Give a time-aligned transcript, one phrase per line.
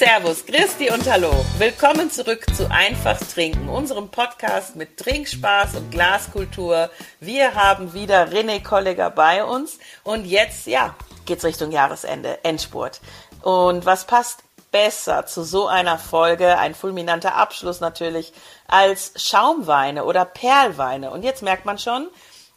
[0.00, 1.30] Servus, Christi und Hallo.
[1.58, 6.88] Willkommen zurück zu Einfach Trinken, unserem Podcast mit Trinkspaß und Glaskultur.
[7.20, 13.02] Wir haben wieder René Kolleger bei uns und jetzt, ja, geht's Richtung Jahresende, Endspurt.
[13.42, 14.42] Und was passt
[14.72, 18.32] besser zu so einer Folge, ein fulminanter Abschluss natürlich,
[18.68, 21.10] als Schaumweine oder Perlweine?
[21.10, 22.08] Und jetzt merkt man schon,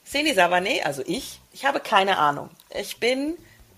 [0.06, 2.52] Seni Savané, also ich, ich habe keine Ahnung.
[2.70, 3.38] Ich bin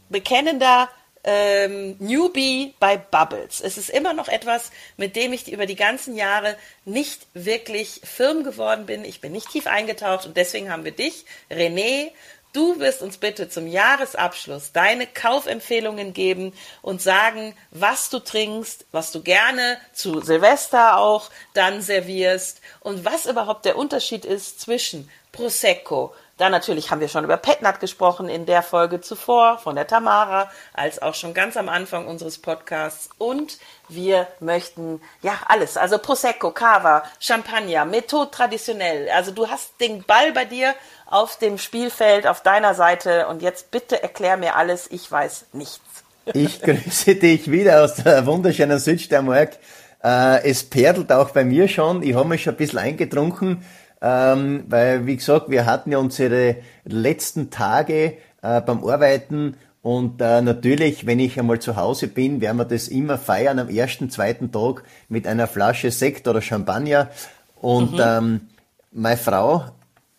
[0.10, 0.88] bekennender
[1.26, 3.60] ähm, Newbie bei Bubbles.
[3.60, 8.44] Es ist immer noch etwas, mit dem ich über die ganzen Jahre nicht wirklich firm
[8.44, 9.04] geworden bin.
[9.04, 12.12] Ich bin nicht tief eingetaucht und deswegen haben wir dich, René,
[12.54, 19.12] Du wirst uns bitte zum Jahresabschluss deine Kaufempfehlungen geben und sagen, was du trinkst, was
[19.12, 26.16] du gerne zu Silvester auch dann servierst und was überhaupt der Unterschied ist zwischen Prosecco,
[26.38, 30.52] dann natürlich haben wir schon über Petnat gesprochen in der Folge zuvor von der Tamara,
[30.74, 33.10] als auch schon ganz am Anfang unseres Podcasts.
[33.18, 39.10] Und wir möchten ja alles, also Prosecco, Cava, Champagner, Methode traditionell.
[39.10, 40.74] Also du hast den Ball bei dir
[41.06, 43.28] auf dem Spielfeld, auf deiner Seite.
[43.28, 44.92] Und jetzt bitte erklär mir alles.
[44.92, 45.80] Ich weiß nichts.
[46.34, 49.58] Ich grüße dich wieder aus der wunderschönen Südsteiermark.
[50.04, 52.04] Äh, es perlt auch bei mir schon.
[52.04, 53.64] Ich habe mich schon ein bisschen eingetrunken
[54.06, 60.42] ähm, weil, wie gesagt, wir hatten ja unsere letzten Tage äh, beim Arbeiten und äh,
[60.44, 64.52] natürlich, wenn ich einmal zu Hause bin, werden wir das immer feiern am ersten, zweiten
[64.52, 67.10] Tag mit einer Flasche Sekt oder Champagner.
[67.62, 68.02] Und mhm.
[68.04, 68.42] ähm,
[68.92, 69.66] meine Frau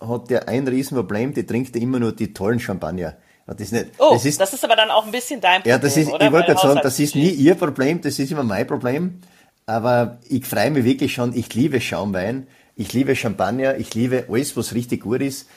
[0.01, 3.15] hat ja ein Riesenproblem, die trinkt ja immer nur die tollen Champagner.
[3.47, 5.71] Das ist nicht, oh, das ist, das ist aber dann auch ein bisschen dein Problem,
[5.71, 6.27] Ja, das ist, oder?
[6.27, 9.21] ich wollte gerade sagen, das ist nie ihr Problem, das ist immer mein Problem.
[9.67, 12.49] Aber ich freue mich wirklich schon, ich liebe Schaumwein.
[12.77, 15.49] Ich liebe Champagner, ich liebe alles, was richtig gut ist.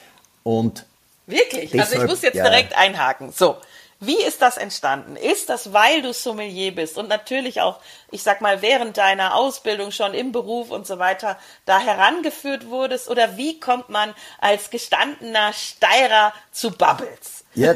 [0.42, 0.86] Und
[1.26, 1.70] Wirklich?
[1.70, 2.48] Deshalb, also ich muss jetzt ja.
[2.48, 3.32] direkt einhaken.
[3.32, 3.58] So.
[4.02, 5.14] Wie ist das entstanden?
[5.16, 7.80] Ist das, weil du Sommelier bist und natürlich auch,
[8.10, 13.10] ich sag mal, während deiner Ausbildung schon im Beruf und so weiter da herangeführt wurdest?
[13.10, 17.44] Oder wie kommt man als gestandener Steirer zu Bubbles?
[17.54, 17.74] Ja,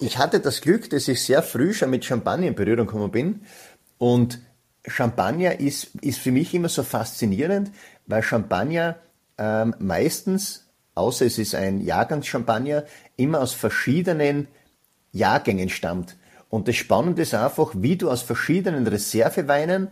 [0.00, 3.46] ich hatte das Glück, dass ich sehr früh schon mit Champagner in Berührung gekommen bin.
[3.98, 4.38] Und
[4.86, 7.70] Champagner ist, ist für mich immer so faszinierend,
[8.06, 8.96] weil Champagner
[9.38, 12.84] ähm, meistens, außer es ist ein Jahrgangschampagner,
[13.16, 14.48] immer aus verschiedenen
[15.12, 16.16] Jahrgängen stammt.
[16.48, 19.88] Und das Spannende ist einfach, wie du aus verschiedenen Reserveweinen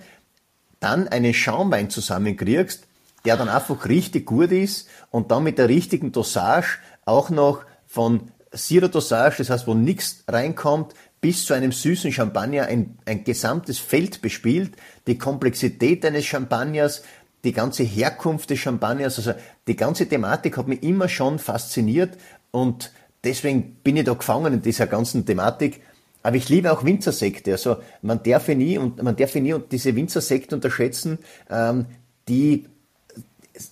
[0.80, 2.86] dann einen Schaumwein zusammenkriegst,
[3.24, 8.30] der dann einfach richtig gut ist und dann mit der richtigen Dosage auch noch von
[8.54, 13.78] Zero Dosage, das heißt, wo nichts reinkommt, bis zu einem süßen Champagner ein, ein gesamtes
[13.78, 14.76] Feld bespielt,
[15.06, 17.02] die Komplexität eines Champagners,
[17.44, 19.34] die ganze Herkunft des Champagners, also
[19.66, 22.16] die ganze Thematik hat mich immer schon fasziniert
[22.50, 25.80] und deswegen bin ich da gefangen in dieser ganzen Thematik.
[26.22, 27.52] Aber ich liebe auch Winzersekte.
[27.52, 31.18] Also man darf ja nie und man darf ja nie diese Winzersekte unterschätzen,
[31.50, 31.84] ähm,
[32.28, 32.64] die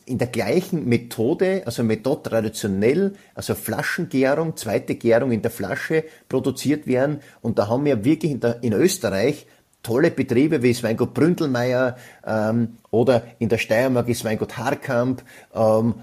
[0.04, 6.86] in der gleichen Methode, also Methode traditionell, also Flaschengärung, zweite Gärung in der Flasche produziert
[6.86, 7.20] werden.
[7.40, 9.46] Und da haben wir wirklich in, der, in Österreich
[9.82, 15.22] tolle Betriebe wie Weingut Bründelmeier ähm, oder in der Steiermark ist Weingut Harkamp.
[15.54, 15.94] Ähm,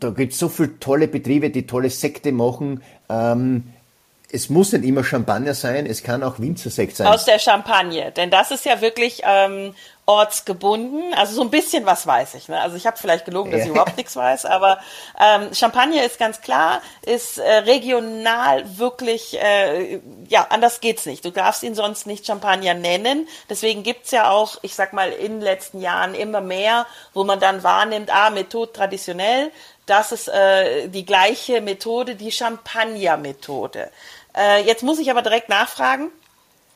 [0.00, 2.82] da gibt es so viele tolle Betriebe, die tolle Sekte machen.
[3.08, 3.64] Ähm,
[4.34, 7.06] es muss nicht immer Champagner sein, es kann auch Winzersekt sein.
[7.06, 9.74] Aus der Champagne, denn das ist ja wirklich ähm,
[10.06, 11.14] ortsgebunden.
[11.14, 12.48] Also so ein bisschen was weiß ich.
[12.48, 12.60] Ne?
[12.60, 14.78] Also ich habe vielleicht gelogen, dass ich überhaupt nichts weiß, aber
[15.18, 21.24] ähm, Champagner ist ganz klar, ist äh, regional wirklich, äh, ja, anders geht's nicht.
[21.24, 23.28] Du darfst ihn sonst nicht Champagner nennen.
[23.48, 27.38] Deswegen gibt's ja auch, ich sag mal, in den letzten Jahren immer mehr, wo man
[27.38, 29.52] dann wahrnimmt, ah, Methode traditionell,
[29.86, 33.90] das ist äh, die gleiche Methode, die Champagner-Methode.
[34.36, 36.10] Äh, jetzt muss ich aber direkt nachfragen.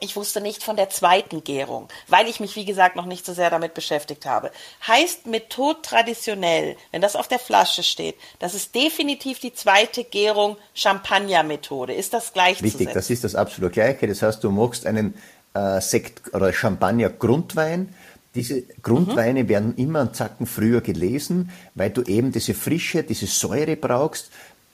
[0.01, 3.33] Ich wusste nicht von der zweiten Gärung, weil ich mich, wie gesagt, noch nicht so
[3.33, 4.53] sehr damit beschäftigt habe.
[4.87, 10.57] Heißt Methode traditionell, wenn das auf der Flasche steht, das ist definitiv die zweite Gärung
[10.75, 11.95] Champagner-Methode.
[11.95, 12.79] Ist das gleichzusetzen?
[12.79, 14.07] Richtig, das ist das absolut Gleiche.
[14.07, 15.15] Das heißt, du machst einen
[15.55, 17.93] äh, Sekt- oder Champagner-Grundwein.
[18.37, 19.49] Diese Grundweine mhm.
[19.49, 24.31] werden immer einen Zacken früher gelesen, weil du eben diese Frische, diese Säure brauchst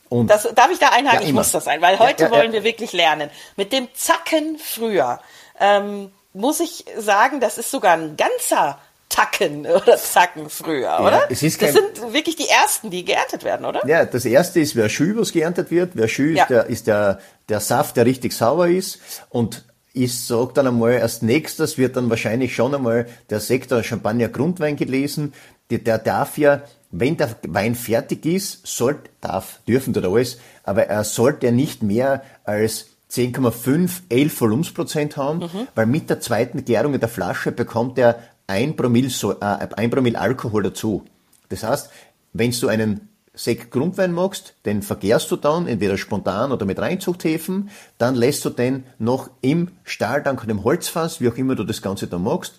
[0.09, 1.23] und das, darf ich da einhaken?
[1.23, 3.31] Ja, ich muss das sein, weil heute ja, ja, wollen wir wirklich lernen.
[3.57, 5.21] Mit dem Zacken früher
[5.59, 8.79] ähm, muss ich sagen, das ist sogar ein ganzer
[9.09, 11.27] Tacken oder Zacken früher, oder?
[11.31, 13.87] Es ist kein, das sind wirklich die ersten, die geerntet werden, oder?
[13.87, 15.95] Ja, das erste ist Verschü, was geerntet wird.
[15.95, 18.99] Verschü ist, der, ist der, der Saft, der richtig sauer ist.
[19.31, 24.29] Und ich sag dann einmal, als nächstes wird dann wahrscheinlich schon einmal der Sektor Champagner
[24.29, 25.33] Grundwein gelesen.
[25.71, 26.63] Der, der darf ja
[26.97, 32.23] wenn der Wein fertig ist, soll, darf, dürfen oder alles, aber er sollte nicht mehr
[32.45, 35.69] als 10,5, 11 Volumensprozent haben, mhm.
[35.75, 39.09] weil mit der zweiten Gärung in der Flasche bekommt er ein Promille,
[39.41, 41.05] äh, ein Promille Alkohol dazu.
[41.49, 41.91] Das heißt,
[42.33, 47.71] wenn du einen Sekt Grundwein magst, den vergärst du dann, entweder spontan oder mit Reinzuchthäfen,
[47.99, 51.83] dann lässt du den noch im Stahltank oder im Holzfass, wie auch immer du das
[51.83, 52.55] Ganze dann magst,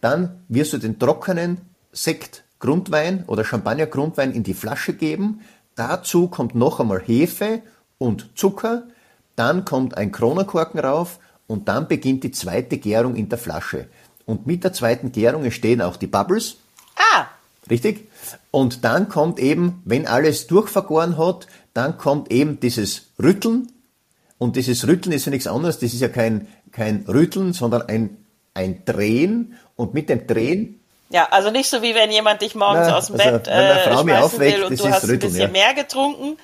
[0.00, 5.40] dann wirst du den trockenen Sekt Grundwein oder Champagner Grundwein in die Flasche geben,
[5.76, 7.62] dazu kommt noch einmal Hefe
[7.98, 8.84] und Zucker,
[9.36, 13.86] dann kommt ein Kronenkorken rauf und dann beginnt die zweite Gärung in der Flasche.
[14.26, 16.56] Und mit der zweiten Gärung entstehen auch die Bubbles.
[16.96, 17.26] Ah!
[17.70, 18.08] Richtig?
[18.50, 23.72] Und dann kommt eben, wenn alles durchvergoren hat, dann kommt eben dieses Rütteln.
[24.38, 28.16] Und dieses Rütteln ist ja nichts anderes, das ist ja kein, kein Rütteln, sondern ein,
[28.52, 29.54] ein Drehen.
[29.76, 30.80] Und mit dem Drehen
[31.10, 33.82] ja, also nicht so wie wenn jemand dich morgens Na, aus dem also, Bett äh,
[33.84, 35.48] schmeißen aufweckt, will und du hast Rütteln, ein bisschen ja.
[35.48, 36.38] mehr getrunken.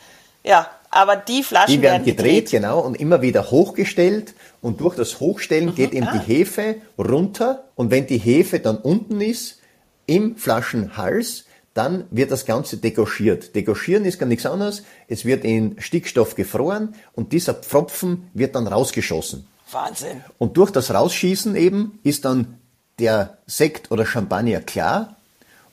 [0.45, 4.35] Ja, aber die Flaschen die werden, werden gedreht, gedreht, genau, und immer wieder hochgestellt.
[4.61, 6.13] Und durch das Hochstellen mhm, geht eben ah.
[6.13, 7.65] die Hefe runter.
[7.75, 9.61] Und wenn die Hefe dann unten ist,
[10.07, 13.55] im Flaschenhals, dann wird das Ganze degauchiert.
[13.55, 14.83] Degauchieren ist gar nichts anderes.
[15.07, 19.47] Es wird in Stickstoff gefroren und dieser Pfropfen wird dann rausgeschossen.
[19.71, 20.25] Wahnsinn.
[20.39, 22.59] Und durch das Rausschießen eben ist dann
[23.01, 25.17] der Sekt oder Champagner klar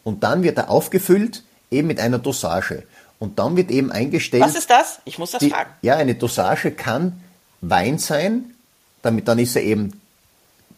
[0.04, 2.84] und dann wird er aufgefüllt eben mit einer Dosage.
[3.20, 4.44] Und dann wird eben eingestellt.
[4.44, 5.00] Was ist das?
[5.06, 5.72] Ich muss das die, fragen.
[5.82, 7.22] Ja, eine Dosage kann
[7.62, 8.56] Wein sein,
[9.02, 10.00] damit dann ist er eben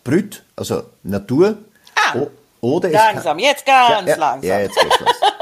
[0.04, 1.58] Brüt, also Natur.
[1.96, 2.28] Ah,
[2.62, 4.50] oder langsam, kann, jetzt ganz ja, ja, langsam.
[4.50, 5.16] Ja, jetzt geht's los.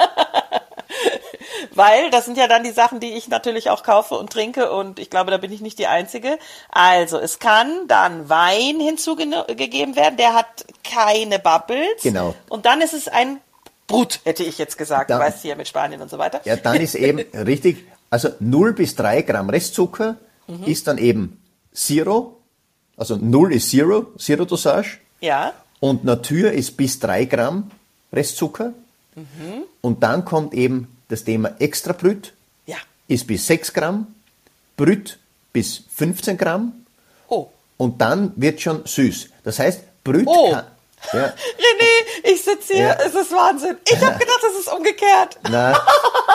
[1.77, 4.97] Weil das sind ja dann die Sachen, die ich natürlich auch kaufe und trinke und
[4.97, 6.39] ich glaube, da bin ich nicht die Einzige.
[6.69, 12.01] Also es kann dann Wein hinzugegeben werden, der hat keine Bubbles.
[12.01, 12.33] Genau.
[12.49, 13.39] Und dann ist es ein
[13.85, 16.41] Brut, hätte ich jetzt gesagt, dann, weißt du ja mit Spanien und so weiter.
[16.45, 20.63] Ja, dann ist eben richtig, also 0 bis 3 Gramm Restzucker mhm.
[20.63, 21.39] ist dann eben
[21.75, 22.37] Zero,
[22.97, 24.97] also 0 ist Zero, Zero-Dosage.
[25.21, 25.53] Ja.
[25.79, 27.69] Und Natur ist bis 3 Gramm
[28.11, 28.73] Restzucker.
[29.13, 29.63] Mhm.
[29.81, 32.33] Und dann kommt eben das Thema Extra Brüt,
[32.65, 32.77] ja.
[33.07, 34.07] ist bis 6 Gramm,
[34.75, 35.19] Brüt
[35.53, 36.85] bis 15 Gramm.
[37.27, 37.47] Oh.
[37.77, 39.29] Und dann wird schon süß.
[39.43, 40.51] Das heißt, Brüt oh.
[40.51, 40.65] kann,
[41.13, 41.19] ja.
[41.59, 42.97] René, ich sitze hier, ja.
[43.05, 43.77] es ist Wahnsinn.
[43.87, 45.39] Ich habe gedacht, es ist umgekehrt.
[45.49, 45.79] Na,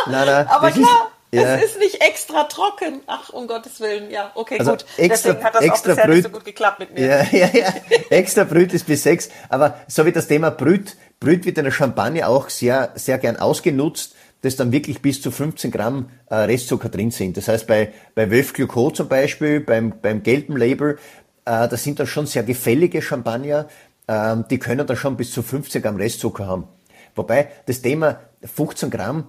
[0.07, 0.47] na, na.
[0.51, 3.01] Aber klar, ist, es ist nicht extra trocken.
[3.07, 4.11] Ach, um Gottes Willen.
[4.11, 4.85] Ja, okay, also gut.
[4.97, 7.07] Extra, Deswegen hat das extra auch bisher Brüt, nicht so gut geklappt mit mir.
[7.07, 7.73] Ja, ja, ja.
[8.11, 9.31] extra Brüt ist bis sechs.
[9.49, 13.37] Aber so wie das Thema Brüt, Brüt wird in der Champagne auch sehr, sehr gern
[13.37, 17.37] ausgenutzt dass dann wirklich bis zu 15 Gramm äh, Restzucker drin sind.
[17.37, 20.99] Das heißt, bei, bei Wölf Glucot zum Beispiel, beim, beim gelben Label,
[21.45, 23.69] äh, das sind dann schon sehr gefällige Champagner,
[24.09, 26.69] ähm, die können dann schon bis zu 15 Gramm Restzucker haben.
[27.15, 29.29] Wobei das Thema 15 Gramm,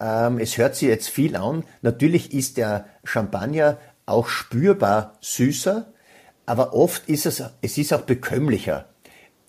[0.00, 1.64] ähm, es hört sich jetzt viel an.
[1.82, 5.92] Natürlich ist der Champagner auch spürbar süßer,
[6.46, 8.86] aber oft ist es, es ist auch bekömmlicher.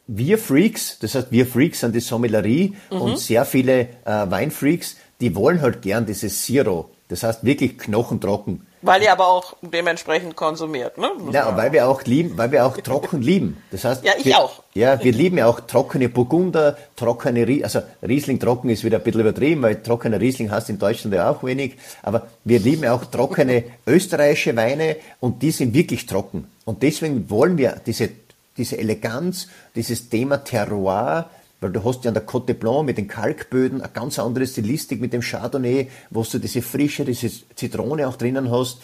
[0.08, 3.02] Wir Freaks, das heißt, wir Freaks sind die Sommelerie mhm.
[3.02, 6.90] und sehr viele äh, Weinfreaks, die wollen halt gern dieses Zero.
[7.08, 8.66] Das heißt wirklich knochentrocken.
[8.82, 11.12] Weil ihr aber auch dementsprechend konsumiert, ne?
[11.32, 13.62] ja, weil wir auch lieben, weil wir auch trocken lieben.
[13.70, 14.64] Das heißt, ja, ich wir, auch.
[14.74, 19.22] Ja, wir lieben ja auch trockene Burgunder, trockene, also Riesling trocken ist wieder ein bisschen
[19.22, 21.78] übertrieben, weil trockener Riesling hast in Deutschland ja auch wenig.
[22.02, 26.48] Aber wir lieben ja auch trockene österreichische Weine und die sind wirklich trocken.
[26.66, 28.10] Und deswegen wollen wir diese,
[28.58, 31.30] diese Eleganz, dieses Thema Terroir,
[31.62, 35.00] weil du hast ja an der Côte Blanc mit den Kalkböden eine ganz andere Stilistik
[35.00, 38.80] mit dem Chardonnay, wo du diese Frische, diese Zitrone auch drinnen hast.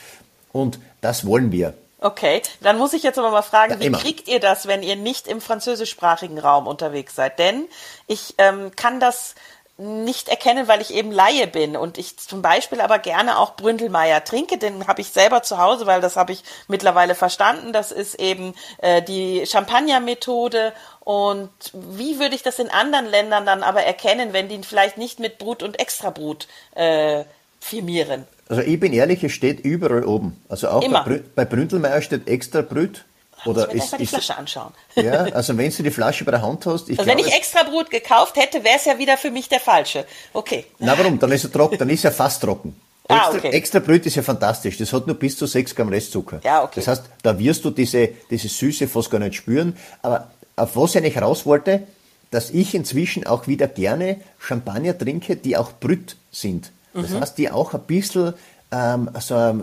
[0.54, 1.74] Und das wollen wir.
[2.00, 4.96] Okay, dann muss ich jetzt aber mal fragen, ja, wie kriegt ihr das, wenn ihr
[4.96, 7.40] nicht im französischsprachigen Raum unterwegs seid?
[7.40, 7.66] Denn
[8.06, 9.34] ich ähm, kann das
[9.80, 14.24] nicht erkennen, weil ich eben Laie bin und ich zum Beispiel aber gerne auch Bründelmeier
[14.24, 14.58] trinke.
[14.58, 17.74] Den habe ich selber zu Hause, weil das habe ich mittlerweile verstanden.
[17.74, 20.74] Das ist eben äh, die Champagner-Methode.
[21.08, 25.22] Und wie würde ich das in anderen Ländern dann aber erkennen, wenn die vielleicht nicht
[25.22, 27.24] mit Brut und Extrabrut äh,
[27.62, 28.26] firmieren?
[28.50, 30.44] Also ich bin ehrlich, es steht überall oben.
[30.50, 31.06] Also auch Immer.
[31.06, 33.06] bei, bei Bründelmeier steht extra Brut
[33.46, 34.74] oder ich ist, die Flasche anschauen.
[34.96, 36.90] Ja, also wenn du die Flasche bei der Hand hast.
[36.90, 39.62] Ich also wenn ich extra Brut gekauft hätte, wäre es ja wieder für mich der
[39.62, 40.06] falsche.
[40.34, 40.66] Okay.
[40.80, 41.18] Na warum?
[41.20, 42.78] Dann ist er trocken, dann ist er fast trocken.
[43.08, 43.50] Ah, extra, ah, okay.
[43.52, 44.78] extra Brüt ist ja fantastisch.
[44.78, 46.42] Das hat nur bis zu 6 Gramm Restzucker.
[46.44, 46.74] Ja, okay.
[46.76, 49.78] Das heißt, da wirst du diese, diese Süße fast gar nicht spüren.
[50.02, 51.84] Aber auf was ich eigentlich raus wollte,
[52.32, 56.72] dass ich inzwischen auch wieder gerne Champagner trinke, die auch Brüt sind.
[56.94, 57.22] Das mhm.
[57.22, 58.34] heißt, die auch ein bisschen
[58.72, 59.62] ähm, so,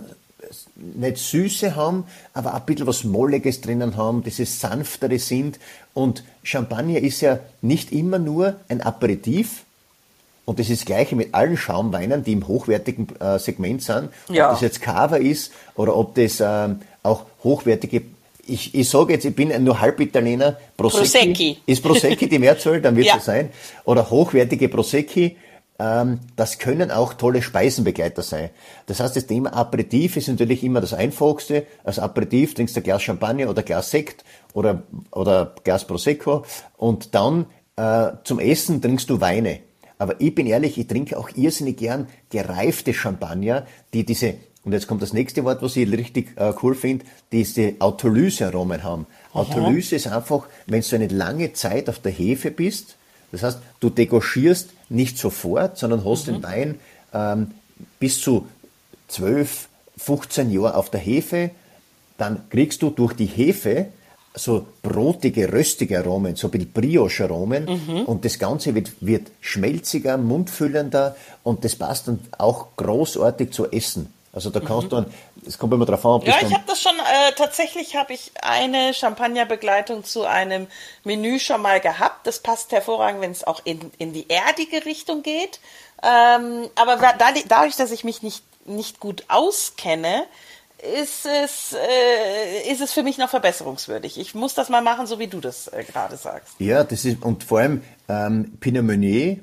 [0.77, 5.59] nicht Süße haben, aber ein bisschen was Molliges drinnen haben, dieses sanftere sind.
[5.93, 9.65] Und Champagner ist ja nicht immer nur ein Aperitif,
[10.45, 14.11] Und das ist das Gleiche mit allen Schaumweinen, die im hochwertigen äh, Segment sind.
[14.29, 14.47] Ja.
[14.47, 18.03] Ob das jetzt Cava ist oder ob das ähm, auch hochwertige
[18.49, 20.57] ich, ich sage jetzt, ich bin nur Halbitaliener.
[20.77, 21.59] Prosecchi, Prosecchi.
[21.67, 23.19] Ist Prosecchi die Mehrzahl, dann wird es Ja.
[23.19, 23.51] so sein.
[23.85, 25.37] Oder hochwertige Prosecchi.
[25.79, 28.51] Ähm, das können auch tolle Speisenbegleiter sein.
[28.87, 31.67] Das heißt, das Thema Aperitif ist natürlich immer das Einfachste.
[31.83, 36.45] Als Aperitif trinkst du ein Glas Champagner oder ein Glas Sekt oder, oder Glas Prosecco.
[36.77, 37.47] Und dann
[37.77, 39.61] äh, zum Essen trinkst du Weine.
[39.99, 44.87] Aber ich bin ehrlich, ich trinke auch irrsinnig gern gereifte Champagner, die diese, und jetzt
[44.87, 49.06] kommt das nächste Wort, was ich richtig äh, cool finde, diese Autolyse-Aromen haben.
[49.33, 52.97] Autolyse ist einfach, wenn du eine lange Zeit auf der Hefe bist,
[53.30, 56.78] das heißt, du degorgierst nicht sofort, sondern hast den Wein
[57.12, 57.50] ähm,
[57.99, 58.47] bis zu
[59.09, 59.68] 12,
[59.99, 61.50] 15 Jahre auf der Hefe,
[62.16, 63.87] dann kriegst du durch die Hefe
[64.35, 67.68] so brotige, röstige Aromen, so ein bisschen Brioche-Aromen
[68.06, 74.12] und das Ganze wird, wird schmelziger, mundfüllender und das passt dann auch großartig zu Essen.
[74.35, 75.07] Also da kannst du,
[75.47, 78.33] es kommt immer drauf an, ob Ja, ich habe das schon, äh, tatsächlich habe ich
[78.43, 80.67] eine Champagnerbegleitung zu einem
[81.05, 82.26] Menü schon mal gehabt.
[82.26, 85.61] Das passt hervorragend, wenn es auch in, in die erdige Richtung geht.
[86.03, 86.97] Ähm, aber
[87.49, 90.25] dadurch, dass ich mich nicht, nicht gut auskenne,
[91.00, 94.19] ist es, äh, ist es für mich noch verbesserungswürdig.
[94.19, 96.55] Ich muss das mal machen, so wie du das äh, gerade sagst.
[96.59, 99.38] Ja, das ist, und vor allem ähm, Pinot Meunier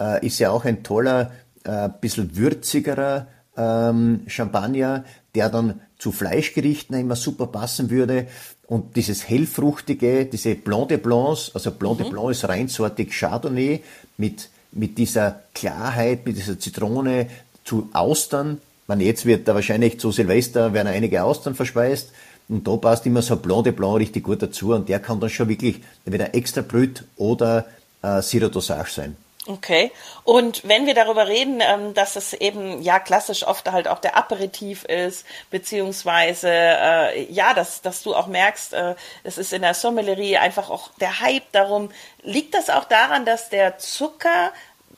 [0.00, 1.30] äh, ist ja auch ein toller,
[1.64, 8.26] äh, bisschen würzigerer ähm, Champagner, der dann zu Fleischgerichten immer super passen würde.
[8.66, 13.82] Und dieses hellfruchtige, diese Blanc de Blancs, also Blanc de Blanc ist reinsortig Chardonnay
[14.16, 17.28] mit, mit dieser Klarheit, mit dieser Zitrone
[17.64, 18.60] zu Austern.
[18.86, 22.10] Man jetzt wird da wahrscheinlich zu Silvester werden einige Austern verspeist.
[22.48, 24.74] Und da passt immer so ein Blanc de Blanc richtig gut dazu.
[24.74, 27.66] Und der kann dann schon wirklich entweder extra Brüt oder
[28.02, 28.20] äh,
[28.50, 29.16] Dosage sein.
[29.46, 29.92] Okay.
[30.22, 34.16] Und wenn wir darüber reden, ähm, dass es eben ja klassisch oft halt auch der
[34.16, 39.74] Aperitif ist, beziehungsweise äh, ja, dass, dass du auch merkst, äh, es ist in der
[39.74, 41.90] Sommelerie einfach auch der Hype darum.
[42.22, 44.50] Liegt das auch daran, dass der Zucker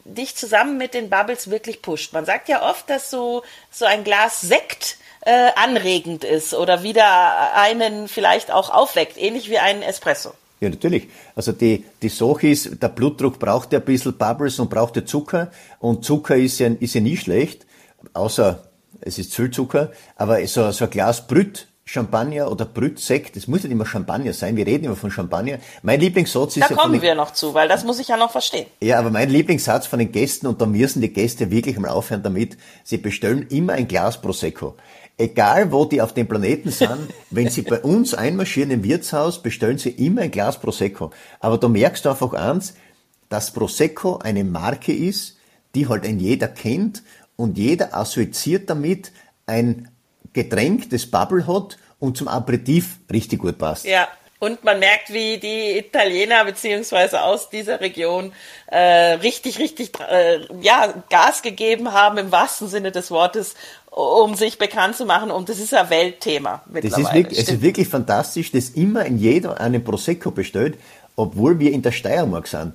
[0.05, 2.13] dich zusammen mit den Bubbles wirklich pusht?
[2.13, 7.53] Man sagt ja oft, dass so, so ein Glas Sekt äh, anregend ist oder wieder
[7.55, 10.35] einen vielleicht auch aufweckt, ähnlich wie ein Espresso.
[10.61, 11.09] Ja, natürlich.
[11.35, 15.05] Also die, die Sache ist, der Blutdruck braucht ja ein bisschen Bubbles und braucht ja
[15.05, 15.51] Zucker.
[15.81, 17.67] Und Zucker ist ja, ist ja nie schlecht,
[18.15, 18.63] außer
[19.01, 19.93] es ist Züllzucker.
[20.17, 24.33] Aber so, so ein Glas Brüt Champagner oder Brüt Sekt, das muss nicht immer Champagner
[24.33, 24.57] sein.
[24.57, 25.59] Wir reden immer von Champagner.
[25.83, 28.09] Mein Lieblingssatz ist Da ja von kommen den, wir noch zu, weil das muss ich
[28.09, 28.67] ja noch verstehen.
[28.81, 32.25] Ja, aber mein Lieblingssatz von den Gästen, und da müssen die Gäste wirklich mal aufhören
[32.25, 34.75] damit, sie bestellen immer ein Glas Prosecco.
[35.19, 39.79] Egal, wo die auf dem Planeten sind, wenn sie bei uns einmarschieren im Wirtshaus, bestellen
[39.79, 41.11] sie immer ein Glas Prosecco.
[41.41, 42.75] Aber da merkst du einfach eins,
[43.29, 45.39] dass Prosecco eine Marke ist,
[45.75, 47.03] die halt ein jeder kennt
[47.37, 49.13] und jeder assoziiert damit
[49.47, 49.89] ein
[50.33, 53.87] Getränk, das Bubble hat und zum Aperitif richtig gut passt.
[53.87, 54.09] Ja.
[54.39, 58.33] Und man merkt, wie die Italiener beziehungsweise aus dieser Region
[58.67, 58.79] äh,
[59.15, 63.55] richtig, richtig äh, ja, Gas gegeben haben im wahrsten Sinne des Wortes,
[63.91, 65.31] um sich bekannt zu machen.
[65.31, 67.03] Und das ist ein Weltthema Das mittlerweile.
[67.09, 70.77] ist wirklich, es ist wirklich fantastisch, dass immer in jeder einen Prosecco bestellt,
[71.17, 72.75] obwohl wir in der Steiermark sind.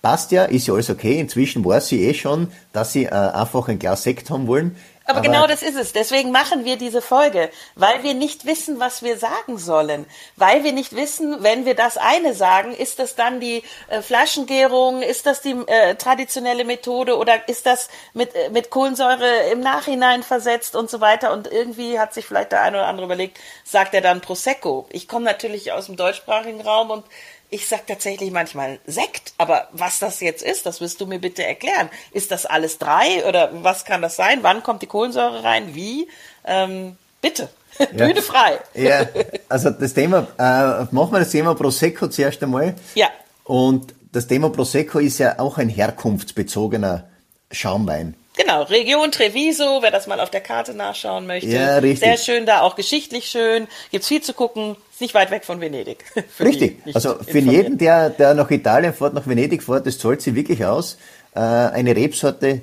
[0.00, 1.18] Passt ja, ist ja alles okay.
[1.18, 4.76] Inzwischen weiß sie eh schon, dass sie äh, einfach ein Glas Sekt haben wollen.
[5.06, 5.92] Aber, genau das ist es.
[5.92, 10.06] Deswegen machen wir diese Folge, weil wir nicht wissen, was wir sagen sollen.
[10.36, 15.02] Weil wir nicht wissen, wenn wir das eine sagen, ist das dann die äh, Flaschengärung,
[15.02, 20.22] ist das die äh, traditionelle Methode oder ist das mit, äh, mit Kohlensäure im Nachhinein
[20.22, 21.32] versetzt und so weiter.
[21.32, 24.86] Und irgendwie hat sich vielleicht der eine oder andere überlegt, sagt er dann Prosecco.
[24.90, 27.04] Ich komme natürlich aus dem deutschsprachigen Raum und
[27.50, 31.44] ich sag tatsächlich manchmal Sekt, aber was das jetzt ist, das wirst du mir bitte
[31.44, 31.88] erklären.
[32.12, 34.40] Ist das alles drei oder was kann das sein?
[34.42, 35.74] Wann kommt die Kohlensäure rein?
[35.74, 36.08] Wie?
[36.44, 37.48] Ähm, bitte,
[37.92, 38.60] Bühne frei.
[38.74, 39.06] Ja,
[39.48, 42.74] also das Thema, äh, machen wir das Thema Prosecco zuerst einmal.
[42.94, 43.08] Ja.
[43.44, 47.08] Und das Thema Prosecco ist ja auch ein herkunftsbezogener
[47.50, 48.14] Schaumwein.
[48.36, 51.50] Genau, Region Treviso, wer das mal auf der Karte nachschauen möchte.
[51.50, 52.00] Ja, richtig.
[52.00, 53.68] Sehr schön da, auch geschichtlich schön.
[53.92, 54.76] Gibt's viel zu gucken.
[54.90, 56.04] Ist nicht weit weg von Venedig.
[56.40, 56.78] Richtig.
[56.94, 60.64] Also für jeden, der, der nach Italien fährt, nach Venedig fährt, das zahlt sich wirklich
[60.64, 60.98] aus.
[61.34, 62.62] Äh, eine Rebsorte,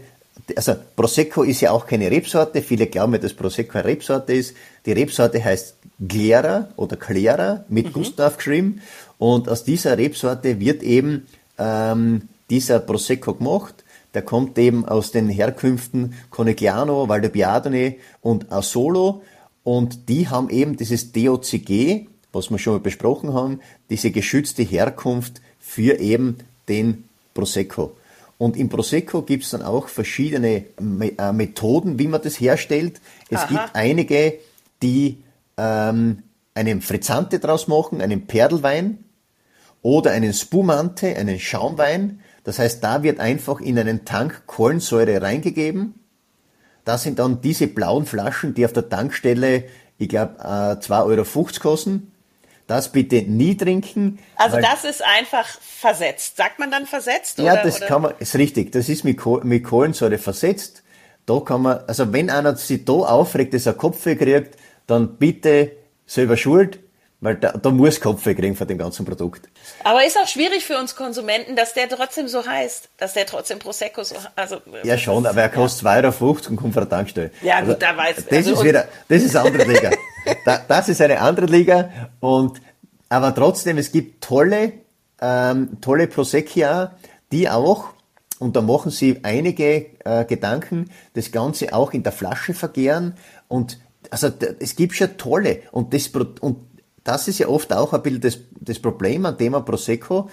[0.57, 2.61] also Prosecco ist ja auch keine Rebsorte.
[2.61, 4.55] Viele glauben dass Prosecco eine Rebsorte ist.
[4.85, 5.75] Die Rebsorte heißt
[6.05, 7.93] Glera oder Clera mit Mhm.
[7.93, 8.81] Gustav geschrieben.
[9.17, 13.85] Und aus dieser Rebsorte wird eben ähm, dieser Prosecco gemacht.
[14.13, 19.23] Der kommt eben aus den Herkünften Conegliano, Valdobbiadene und Asolo.
[19.63, 25.41] Und die haben eben dieses DOCG, was wir schon mal besprochen haben, diese geschützte Herkunft
[25.59, 26.37] für eben
[26.67, 27.95] den Prosecco.
[28.37, 32.99] Und im Prosecco gibt es dann auch verschiedene äh, Methoden, wie man das herstellt.
[33.29, 33.47] Es Aha.
[33.47, 34.39] gibt einige,
[34.81, 35.17] die
[35.57, 36.23] ähm,
[36.55, 39.03] einen Frizzante draus machen, einen Perlwein
[39.83, 42.21] oder einen Spumante, einen Schaumwein.
[42.43, 45.95] Das heißt, da wird einfach in einen Tank Kohlensäure reingegeben.
[46.85, 49.65] Das sind dann diese blauen Flaschen, die auf der Tankstelle,
[49.97, 51.23] ich glaube, äh, 2,50 Euro
[51.59, 52.11] kosten.
[52.67, 54.19] Das bitte nie trinken.
[54.37, 56.37] Also das ist einfach versetzt.
[56.37, 57.37] Sagt man dann versetzt?
[57.37, 57.87] Ja, oder, das oder?
[57.87, 58.71] kann man, ist richtig.
[58.71, 60.81] Das ist mit, mit Kohlensäure versetzt.
[61.25, 64.57] Da kann man, also wenn einer sich da aufregt, dass er Kopfweh kriegt,
[64.87, 65.73] dann bitte
[66.05, 66.79] selber schuld,
[67.21, 69.47] weil da, da muss Kopfweh kriegen von dem ganzen Produkt.
[69.83, 73.59] Aber ist auch schwierig für uns Konsumenten, dass der trotzdem so heißt, dass der trotzdem
[73.59, 74.57] Prosecco so, also.
[74.83, 75.99] Ja schon, aber er kostet ja.
[75.99, 77.31] 2,50 Euro und kommt von der Tankstelle.
[77.43, 79.91] Ja also, gut, da weiß Das also ist wieder, das ist eine andere Liga.
[80.45, 82.59] da, das ist eine andere Liga und,
[83.07, 84.73] aber trotzdem, es gibt tolle,
[85.21, 86.95] ähm, tolle Prosecchia,
[87.31, 87.89] die auch
[88.39, 93.13] und da machen sie einige äh, Gedanken, das Ganze auch in der Flasche vergehren
[93.47, 96.70] und also es gibt schon tolle und das, und
[97.03, 100.29] das ist ja oft auch ein bisschen das, das Problem am Thema Prosecco,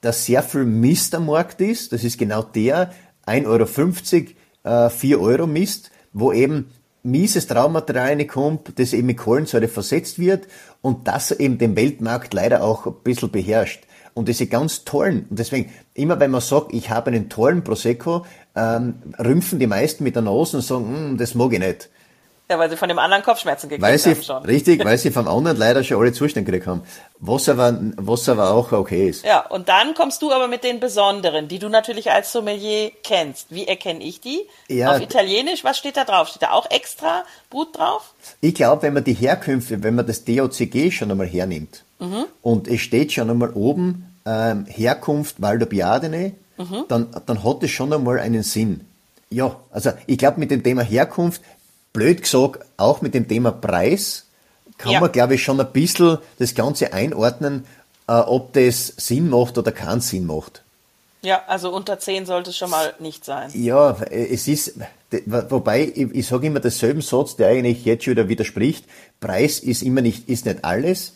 [0.00, 1.92] dass sehr viel Mist am Markt ist.
[1.92, 2.92] Das ist genau der
[3.26, 4.34] 1,50
[4.64, 6.70] Euro, äh, 4 Euro Mist, wo eben
[7.02, 10.46] mieses Traumaterial reinkommt, das eben mit Kohlensäure versetzt wird
[10.82, 13.84] und das eben den Weltmarkt leider auch ein bisschen beherrscht.
[14.14, 18.24] Und diese ganz tollen, und deswegen, immer wenn man sagt, ich habe einen tollen Prosecco,
[18.54, 21.90] ähm, rümpfen die meisten mit der Nase und sagen, hm, das mag ich nicht.
[22.48, 24.44] Ja, weil sie von dem anderen Kopfschmerzen gekriegt weil sie, haben schon.
[24.44, 26.82] Richtig, weil sie vom anderen leider schon alle Zustände gekriegt haben.
[27.18, 29.24] Was aber, was aber auch okay ist.
[29.24, 33.48] Ja, und dann kommst du aber mit den Besonderen, die du natürlich als Sommelier kennst.
[33.50, 34.42] Wie erkenne ich die?
[34.68, 36.28] Ja, Auf Italienisch, was steht da drauf?
[36.28, 38.14] Steht da auch extra Brut drauf?
[38.40, 42.26] Ich glaube, wenn man die Herkünfte, wenn man das DOCG schon einmal hernimmt mhm.
[42.42, 46.84] und es steht schon einmal oben ähm, Herkunft Valdobiadene, mhm.
[46.88, 48.86] dann, dann hat es schon einmal einen Sinn.
[49.30, 51.42] Ja, also ich glaube, mit dem Thema Herkunft
[51.96, 54.26] blöd gesagt, auch mit dem Thema Preis
[54.76, 55.00] kann ja.
[55.00, 57.64] man, glaube ich, schon ein bisschen das Ganze einordnen,
[58.06, 60.62] äh, ob das Sinn macht oder keinen Sinn macht.
[61.22, 63.50] Ja, also unter 10 sollte es schon mal nicht sein.
[63.54, 64.74] Ja, es ist,
[65.24, 68.84] wobei, ich, ich sage immer denselben Satz, der eigentlich jetzt schon wieder widerspricht.
[69.18, 71.14] Preis ist immer nicht, ist nicht alles.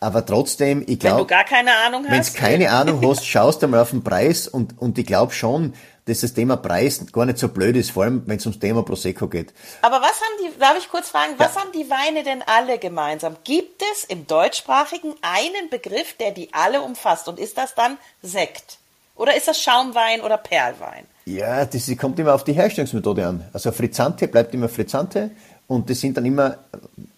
[0.00, 1.16] Aber trotzdem, ich glaube.
[1.16, 2.10] Wenn du gar keine Ahnung hast.
[2.10, 5.32] Wenn du keine Ahnung hast, schaust du mal auf den Preis und, und ich glaube
[5.32, 5.74] schon,
[6.06, 8.82] dass das Thema Preis gar nicht so blöd ist, vor allem wenn es ums Thema
[8.82, 9.52] Prosecco geht.
[9.82, 11.60] Aber was haben die, darf ich kurz fragen, was ja.
[11.60, 13.36] haben die Weine denn alle gemeinsam?
[13.44, 17.28] Gibt es im deutschsprachigen einen Begriff, der die alle umfasst?
[17.28, 18.78] Und ist das dann Sekt?
[19.14, 21.04] Oder ist das Schaumwein oder Perlwein?
[21.26, 23.44] Ja, das kommt immer auf die Herstellungsmethode an.
[23.52, 25.30] Also Frizzante bleibt immer Frizzante
[25.68, 26.56] und das sind dann immer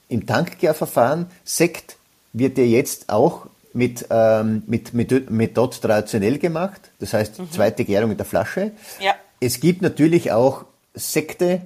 [0.08, 1.30] im Tankgärverfahren.
[1.44, 1.96] Sekt
[2.32, 7.50] wird ja jetzt auch mit, ähm, mit, mit Methode traditionell gemacht, das heißt mhm.
[7.50, 8.72] zweite Gärung in der Flasche.
[9.00, 9.14] Ja.
[9.40, 11.62] Es gibt natürlich auch Sekte,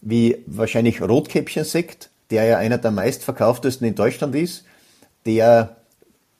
[0.00, 4.64] wie wahrscheinlich Rotkäppchensekt, der ja einer der meistverkauftesten in Deutschland ist,
[5.24, 5.76] der,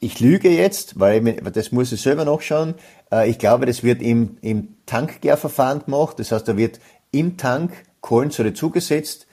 [0.00, 2.74] ich lüge jetzt, weil das muss ich selber nachschauen,
[3.12, 6.80] äh, ich glaube, das wird im, im Tankgärverfahren gemacht, das heißt, da wird
[7.12, 9.26] im Tank Kohlensäure zugesetzt.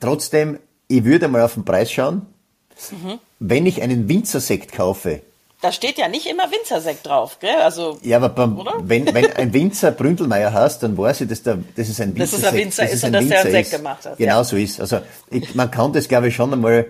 [0.00, 0.58] Trotzdem,
[0.88, 2.26] ich würde mal auf den Preis schauen.
[2.90, 5.22] Mhm wenn ich einen Winzersekt kaufe,
[5.62, 7.56] da steht ja nicht immer Winzersekt drauf, gell?
[7.56, 11.58] Also, ja, aber beim, wenn, wenn ein Winzer Bründelmeier hast, dann weiß ich, dass der,
[11.74, 12.20] das ist ein Winzersekt.
[12.20, 14.18] Dass es ein Winzer ist, ist und dass der einen Sekt gemacht hat.
[14.18, 14.44] Genau ja.
[14.44, 14.80] so ist.
[14.80, 16.86] Also ich, man kann das, glaube ich, schon einmal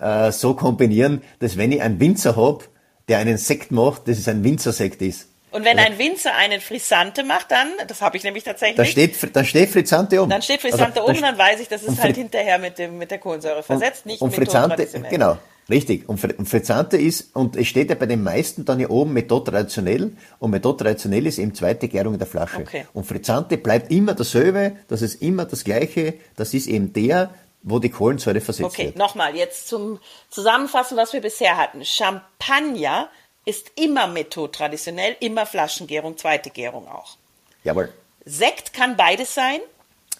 [0.00, 2.64] äh, so kombinieren, dass wenn ich einen Winzer habe,
[3.08, 5.26] der einen Sekt macht, dass es ein Winzersekt ist.
[5.52, 8.76] Und wenn ein Winzer einen Frisante macht, dann, das habe ich nämlich tatsächlich.
[8.76, 10.30] Da steht, da steht Frisante oben.
[10.30, 13.10] Dann steht Frisante also, oben, dann weiß ich, das ist halt hinterher mit, dem, mit
[13.10, 15.36] der Kohlensäure versetzt, und, nicht und mit Frizzante, Genau,
[15.68, 16.08] richtig.
[16.08, 19.50] Und, und Frizzante ist, und es steht ja bei den meisten dann hier oben Methode
[19.50, 22.60] traditionell, und Methode traditionell ist eben zweite Gärung in der Flasche.
[22.60, 22.86] Okay.
[22.94, 27.30] Und Frizzante bleibt immer dasselbe, das ist immer das gleiche, das ist eben der,
[27.62, 28.96] wo die Kohlensäure versetzt okay, wird.
[28.96, 31.84] Okay, nochmal, jetzt zum Zusammenfassen, was wir bisher hatten.
[31.84, 33.08] Champagner
[33.44, 37.16] ist immer Methode traditionell, immer Flaschengärung, zweite Gärung auch.
[37.64, 37.92] Jawohl.
[38.24, 39.60] Sekt kann beides sein.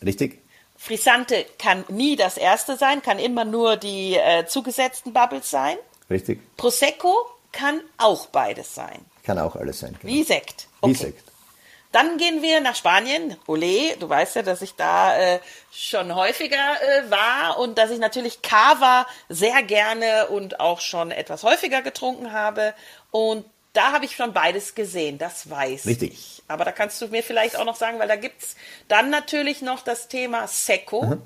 [0.05, 0.41] Richtig.
[0.77, 5.77] Frisante kann nie das erste sein, kann immer nur die äh, zugesetzten Bubbles sein.
[6.11, 6.41] Richtig.
[6.57, 7.15] Prosecco
[7.53, 9.05] kann auch beides sein.
[9.23, 9.97] Kann auch alles sein.
[10.01, 10.13] Genau.
[10.13, 10.67] Wie Sekt.
[10.81, 10.93] Okay.
[10.93, 11.33] Wie Sekt.
[11.93, 13.37] Dann gehen wir nach Spanien.
[13.47, 17.99] Ole, du weißt ja, dass ich da äh, schon häufiger äh, war und dass ich
[17.99, 22.73] natürlich Cava sehr gerne und auch schon etwas häufiger getrunken habe.
[23.13, 26.13] Und da habe ich schon beides gesehen, das weiß Richtig.
[26.13, 26.43] ich.
[26.49, 28.57] Aber da kannst du mir vielleicht auch noch sagen, weil da gibt es
[28.89, 31.03] dann natürlich noch das Thema Seco.
[31.03, 31.23] Mhm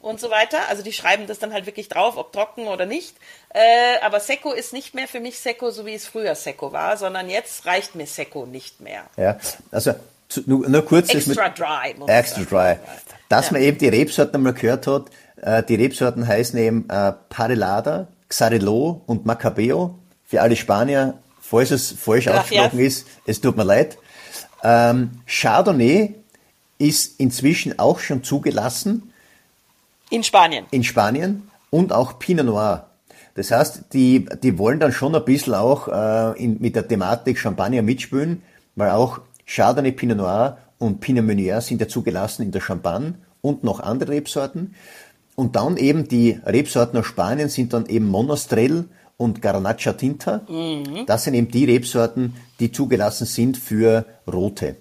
[0.00, 0.58] und so weiter.
[0.68, 3.14] Also die schreiben das dann halt wirklich drauf, ob trocken oder nicht.
[3.50, 3.60] Äh,
[4.02, 7.28] aber Seco ist nicht mehr für mich Seco, so wie es früher Seco war, sondern
[7.28, 9.02] jetzt reicht mir Seco nicht mehr.
[9.16, 9.38] Ja,
[9.70, 9.94] also
[10.46, 11.94] nur, nur kurz extra dry.
[12.06, 12.76] Extra dry.
[13.28, 13.52] Dass ja.
[13.52, 15.06] man eben die Rebsorten einmal gehört hat.
[15.36, 19.98] Äh, die Rebsorten heißen eben äh, Parelada, Xarelo und Macabeo.
[20.24, 23.98] Für alle Spanier, falls es falsch ausgesprochen ist, es tut mir leid.
[24.62, 26.14] Ähm, Chardonnay
[26.78, 29.12] ist inzwischen auch schon zugelassen.
[30.10, 30.66] In Spanien.
[30.70, 32.86] In Spanien und auch Pinot Noir.
[33.34, 37.38] Das heißt, die, die wollen dann schon ein bisschen auch äh, in, mit der Thematik
[37.38, 38.42] Champagner mitspielen,
[38.76, 43.64] weil auch Chardonnay, Pinot Noir und Pinot Meunier sind ja zugelassen in der Champagne und
[43.64, 44.74] noch andere Rebsorten.
[45.36, 48.84] Und dann eben die Rebsorten aus Spanien sind dann eben Monastrell
[49.20, 50.40] und Garnacha Tinta.
[50.48, 51.04] Mhm.
[51.04, 54.76] Das sind eben die Rebsorten, die zugelassen sind für Rote.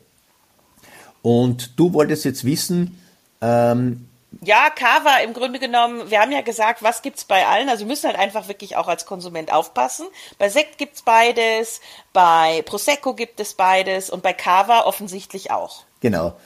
[1.21, 2.97] Und du wolltest jetzt wissen,
[3.41, 4.08] ähm,
[4.41, 7.67] ja, Kava im Grunde genommen, wir haben ja gesagt, was gibt's bei allen?
[7.67, 10.06] Also wir müssen halt einfach wirklich auch als Konsument aufpassen.
[10.38, 11.82] Bei Sekt gibt's beides,
[12.13, 15.84] bei Prosecco gibt es beides und bei Kava offensichtlich auch.
[15.99, 16.38] Genau.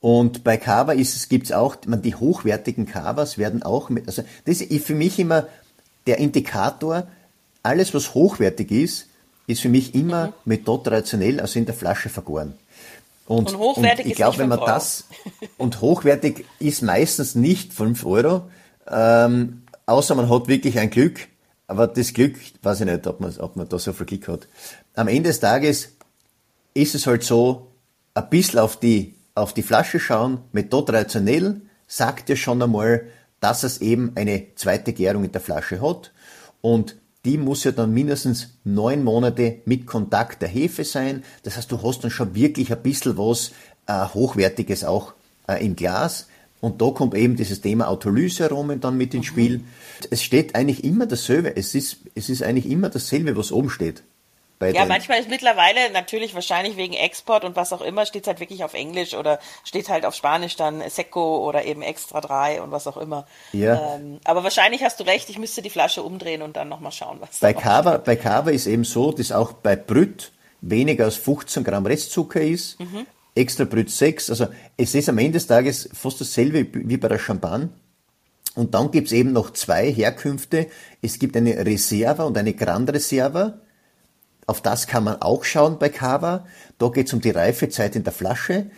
[0.00, 4.22] Und bei Kava ist es, gibt's auch, man, die hochwertigen Kavas werden auch mit, also
[4.46, 5.48] das ist für mich immer
[6.06, 7.08] der Indikator,
[7.66, 9.08] alles was hochwertig ist,
[9.46, 10.32] ist für mich immer mhm.
[10.44, 12.54] Methode traditionell, also in der Flasche vergoren.
[13.26, 14.68] Und, und hochwertig und ich glaube, wenn man Euro.
[14.68, 15.04] das
[15.58, 18.48] und hochwertig ist meistens nicht 5 Euro,
[18.88, 21.26] ähm, außer man hat wirklich ein Glück.
[21.66, 24.46] Aber das Glück, weiß ich nicht, ob man, ob man da so viel Glück hat.
[24.94, 25.88] Am Ende des Tages
[26.74, 27.72] ist es halt so,
[28.14, 33.06] ein bisschen auf die, auf die Flasche schauen, Methode traditionell, sagt ja schon einmal,
[33.40, 36.12] dass es eben eine zweite Gärung in der Flasche hat.
[36.60, 41.24] Und die muss ja dann mindestens neun Monate mit Kontakt der Hefe sein.
[41.42, 43.50] Das heißt, du hast dann schon wirklich ein bisschen was
[43.86, 45.12] äh, Hochwertiges auch
[45.48, 46.28] äh, im Glas.
[46.60, 49.28] Und da kommt eben dieses Thema Autolysearomen dann mit ins mhm.
[49.28, 49.60] Spiel.
[50.10, 51.56] Es steht eigentlich immer dasselbe.
[51.56, 54.02] Es ist, es ist eigentlich immer dasselbe, was oben steht
[54.60, 58.40] ja, manchmal ist mittlerweile natürlich wahrscheinlich wegen Export und was auch immer, steht es halt
[58.40, 62.70] wirklich auf Englisch oder steht halt auf Spanisch dann Seco oder eben Extra 3 und
[62.70, 63.26] was auch immer.
[63.52, 63.96] Ja.
[63.96, 67.18] Ähm, aber wahrscheinlich hast du recht, ich müsste die Flasche umdrehen und dann nochmal schauen,
[67.20, 71.62] was bei Cava, Bei Cava ist eben so, dass auch bei Brüt weniger als 15
[71.62, 72.80] Gramm Restzucker ist.
[72.80, 73.06] Mhm.
[73.34, 74.46] Extra Brüt 6, also
[74.78, 77.68] es ist am Ende des Tages fast dasselbe wie bei der Champagne.
[78.54, 80.68] Und dann gibt's eben noch zwei Herkünfte.
[81.02, 83.58] Es gibt eine Reserva und eine Grand Reserva.
[84.46, 86.46] Auf das kann man auch schauen bei Cava.
[86.78, 88.70] Da geht es um die Reifezeit in der Flasche.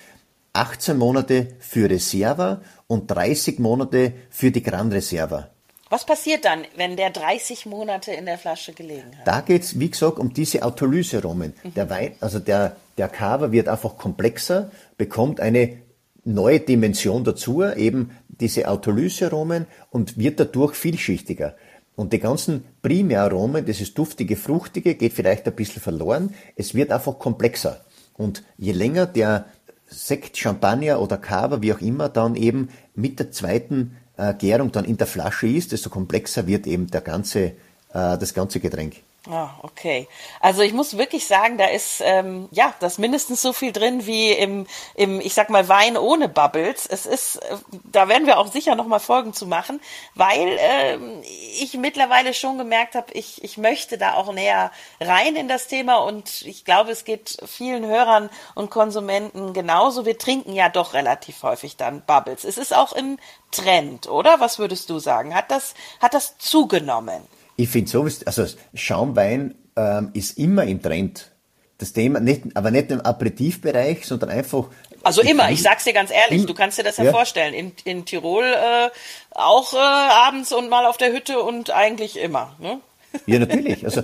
[0.54, 5.50] 18 Monate für Reserva und 30 Monate für die Gran Reserva.
[5.90, 9.26] Was passiert dann, wenn der 30 Monate in der Flasche gelegen hat?
[9.26, 11.54] Da geht es, wie gesagt, um diese Autolysearomen.
[11.62, 11.74] Mhm.
[11.74, 15.78] Der Wein, also der, der Cava wird einfach komplexer, bekommt eine
[16.24, 21.56] neue Dimension dazu, eben diese Autolysearomen und wird dadurch vielschichtiger.
[21.98, 26.32] Und die ganzen Primäraromen, dieses duftige, fruchtige, geht vielleicht ein bisschen verloren.
[26.54, 27.80] Es wird einfach komplexer.
[28.16, 29.46] Und je länger der
[29.88, 34.84] Sekt, Champagner oder Cava, wie auch immer, dann eben mit der zweiten äh, Gärung dann
[34.84, 37.52] in der Flasche ist, desto komplexer wird eben der ganze, äh,
[37.92, 38.98] das ganze Getränk.
[39.26, 40.08] Ah, okay.
[40.40, 44.30] Also ich muss wirklich sagen, da ist ähm, ja das mindestens so viel drin wie
[44.32, 46.86] im, im, ich sag mal, Wein ohne Bubbles.
[46.86, 49.80] Es ist, äh, da werden wir auch sicher noch mal Folgen zu machen,
[50.14, 51.20] weil ähm,
[51.60, 55.96] ich mittlerweile schon gemerkt habe, ich, ich möchte da auch näher rein in das Thema
[55.96, 60.06] und ich glaube, es geht vielen Hörern und Konsumenten genauso.
[60.06, 62.44] Wir trinken ja doch relativ häufig dann Bubbles.
[62.44, 63.18] Es ist auch im
[63.50, 64.40] Trend, oder?
[64.40, 65.34] Was würdest du sagen?
[65.34, 67.26] Hat das, hat das zugenommen?
[67.60, 71.32] Ich finde sowieso, also Schaumwein ähm, ist immer im Trend.
[71.76, 74.66] Das Thema, nicht, aber nicht im Aperitivbereich, sondern einfach.
[75.02, 77.10] Also immer, ich sag's dir ganz ehrlich, du kannst dir das ja, ja.
[77.10, 77.54] vorstellen.
[77.54, 78.90] In, in Tirol äh,
[79.32, 82.54] auch äh, abends und mal auf der Hütte und eigentlich immer.
[82.60, 82.80] Ne?
[83.26, 83.84] Ja, natürlich.
[83.84, 84.02] Also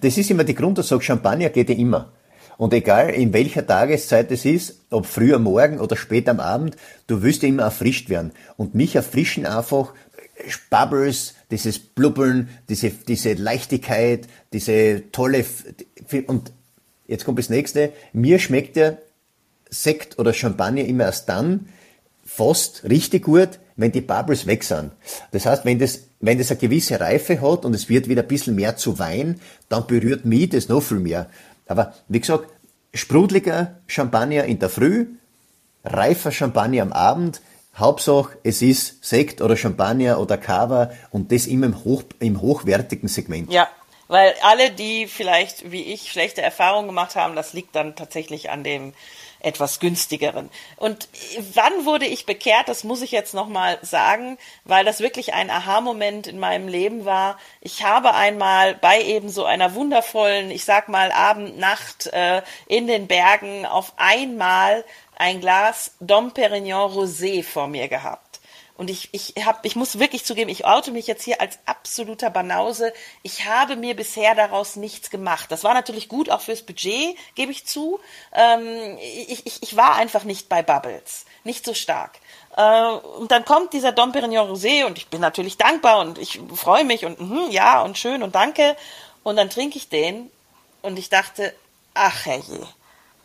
[0.00, 2.12] das ist immer die Grundaussage, Champagner geht ja immer.
[2.58, 6.76] Und egal in welcher Tageszeit es ist, ob früh am Morgen oder spät am Abend,
[7.06, 8.32] du wirst ja immer erfrischt werden.
[8.56, 9.94] Und mich erfrischen einfach
[10.70, 15.44] Bubbles, dieses Blubbeln, diese, diese Leichtigkeit, diese tolle,
[16.26, 16.52] und
[17.06, 18.98] jetzt kommt das nächste, mir schmeckt der
[19.70, 21.68] Sekt oder Champagner immer erst dann
[22.24, 24.90] fast richtig gut, wenn die Bubbles weg sind.
[25.30, 28.28] Das heißt, wenn das, wenn das eine gewisse Reife hat und es wird wieder ein
[28.28, 31.28] bisschen mehr zu Wein, dann berührt mich das noch viel mehr.
[31.66, 32.48] Aber wie gesagt,
[32.92, 35.06] sprudeliger Champagner in der Früh,
[35.84, 37.40] reifer Champagner am Abend,
[37.76, 43.08] Hauptsache, es ist Sekt oder Champagner oder Cava und das immer im, hoch, im hochwertigen
[43.08, 43.52] Segment.
[43.52, 43.68] Ja,
[44.08, 48.62] weil alle, die vielleicht wie ich schlechte Erfahrungen gemacht haben, das liegt dann tatsächlich an
[48.62, 48.92] dem
[49.44, 50.50] etwas günstigeren.
[50.76, 51.08] Und
[51.52, 52.68] wann wurde ich bekehrt?
[52.68, 57.38] Das muss ich jetzt nochmal sagen, weil das wirklich ein Aha-Moment in meinem Leben war.
[57.60, 62.86] Ich habe einmal bei eben so einer wundervollen, ich sag mal Abend, Nacht äh, in
[62.86, 64.84] den Bergen auf einmal
[65.16, 68.40] ein Glas Dom Perignon Rosé vor mir gehabt.
[68.76, 72.28] Und ich, ich, hab, ich muss wirklich zugeben, ich oute mich jetzt hier als absoluter
[72.30, 72.92] Banause.
[73.22, 75.52] Ich habe mir bisher daraus nichts gemacht.
[75.52, 78.00] Das war natürlich gut, auch fürs Budget, gebe ich zu.
[78.32, 81.24] Ähm, ich, ich, ich war einfach nicht bei Bubbles.
[81.44, 82.18] Nicht so stark.
[82.56, 82.88] Äh,
[83.20, 86.84] und dann kommt dieser Dom Perignon Rosé und ich bin natürlich dankbar und ich freue
[86.84, 88.76] mich und mh, ja und schön und danke.
[89.22, 90.32] Und dann trinke ich den
[90.82, 91.54] und ich dachte,
[91.94, 92.66] ach herrje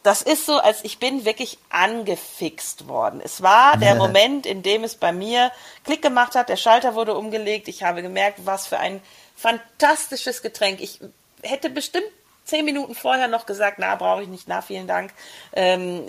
[0.10, 3.22] das ist so, als ich bin wirklich angefixt worden.
[3.24, 5.52] Es war der Moment, in dem es bei mir
[5.84, 9.02] Klick gemacht hat, der Schalter wurde umgelegt, ich habe gemerkt, was für ein
[9.36, 10.82] fantastisches Getränk.
[10.82, 11.00] Ich
[11.44, 12.08] hätte bestimmt
[12.44, 15.14] zehn Minuten vorher noch gesagt, na, brauche ich nicht, na, vielen Dank,
[15.54, 16.08] ähm,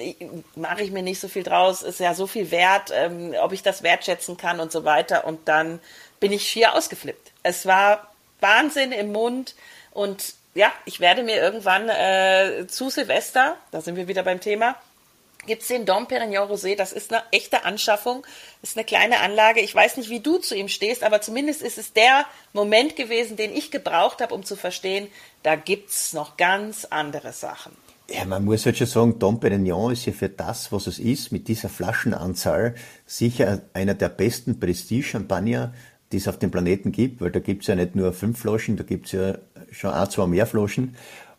[0.54, 3.62] mache ich mir nicht so viel draus, ist ja so viel wert, ähm, ob ich
[3.62, 5.26] das wertschätzen kann und so weiter.
[5.26, 5.78] Und dann
[6.20, 7.32] bin ich schier ausgeflippt.
[7.42, 8.10] Es war
[8.40, 9.54] Wahnsinn im Mund
[9.90, 14.76] und ja, ich werde mir irgendwann äh, zu Silvester, da sind wir wieder beim Thema,
[15.46, 16.76] gibt es den Dom Perignon Rosé.
[16.76, 18.26] Das ist eine echte Anschaffung,
[18.62, 19.60] ist eine kleine Anlage.
[19.60, 23.36] Ich weiß nicht, wie du zu ihm stehst, aber zumindest ist es der Moment gewesen,
[23.36, 25.08] den ich gebraucht habe, um zu verstehen,
[25.42, 27.72] da gibt es noch ganz andere Sachen.
[28.12, 31.30] Ja, man muss halt schon sagen, Dom Perignon ist ja für das, was es ist,
[31.30, 32.74] mit dieser Flaschenanzahl
[33.06, 35.72] sicher einer der besten Prestige-Champagner,
[36.12, 38.76] die es auf dem Planeten gibt, weil da gibt es ja nicht nur fünf Flaschen,
[38.76, 39.38] da gibt es ja
[39.70, 40.96] schon ein, zwei mehr Flaschen.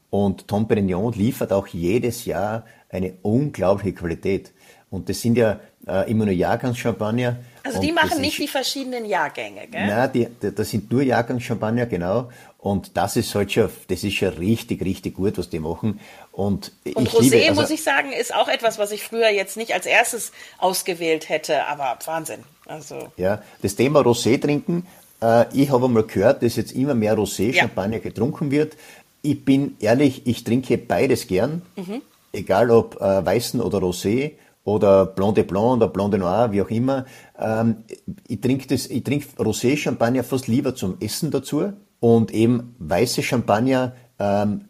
[0.10, 4.52] Und Tom Perignon liefert auch jedes Jahr eine unglaubliche Qualität.
[4.90, 7.38] Und das sind ja äh, immer nur Jahrgangschampagner.
[7.64, 9.88] Also die machen nicht ist, die verschiedenen Jahrgänge, gell?
[9.88, 12.30] Nein, die, das sind nur Jahrgangschampagner, genau.
[12.58, 16.00] Und das ist halt schon, das ist schon richtig, richtig gut, was die machen.
[16.32, 19.30] Und, und ich Rosé, liebe, also, muss ich sagen, ist auch etwas, was ich früher
[19.30, 22.44] jetzt nicht als erstes ausgewählt hätte, aber Wahnsinn.
[22.72, 23.10] Also.
[23.18, 24.88] Ja, das Thema Rosé trinken,
[25.22, 28.02] äh, ich habe einmal gehört, dass jetzt immer mehr Rosé-Champagner ja.
[28.02, 28.78] getrunken wird.
[29.22, 32.02] Ich bin ehrlich, ich trinke beides gern, mhm.
[32.32, 34.32] egal ob äh, weißen oder Rosé
[34.64, 37.06] oder Blanc de Blanc oder Blanc de Noir, wie auch immer.
[37.38, 37.84] Ähm,
[38.28, 43.94] ich trinke das, ich trinke Rosé-Champagner fast lieber zum Essen dazu und eben weiße Champagner
[44.18, 44.70] ähm,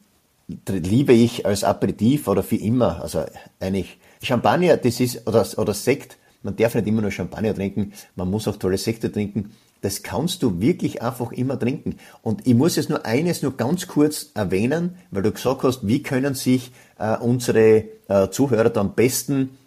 [0.68, 3.02] liebe ich als Aperitif oder für immer.
[3.02, 3.24] Also
[3.60, 6.18] eigentlich Champagner, das ist oder oder Sekt.
[6.44, 9.52] Man darf nicht immer nur Champagner trinken, man muss auch tolle Sekte trinken
[9.82, 11.98] das kannst du wirklich einfach immer trinken.
[12.22, 16.04] Und ich muss jetzt nur eines nur ganz kurz erwähnen, weil du gesagt hast, wie
[16.04, 19.58] können sich äh, unsere äh, Zuhörer da am besten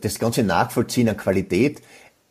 [0.00, 1.80] das Ganze nachvollziehen an Qualität.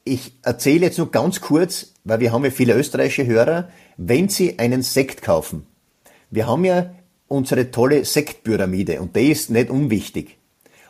[0.03, 4.59] Ich erzähle jetzt nur ganz kurz, weil wir haben ja viele österreichische Hörer, wenn sie
[4.59, 5.65] einen Sekt kaufen.
[6.29, 6.93] Wir haben ja
[7.27, 10.37] unsere tolle Sektpyramide und die ist nicht unwichtig.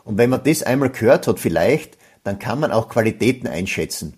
[0.03, 4.15] Und wenn man das einmal gehört hat vielleicht, dann kann man auch Qualitäten einschätzen.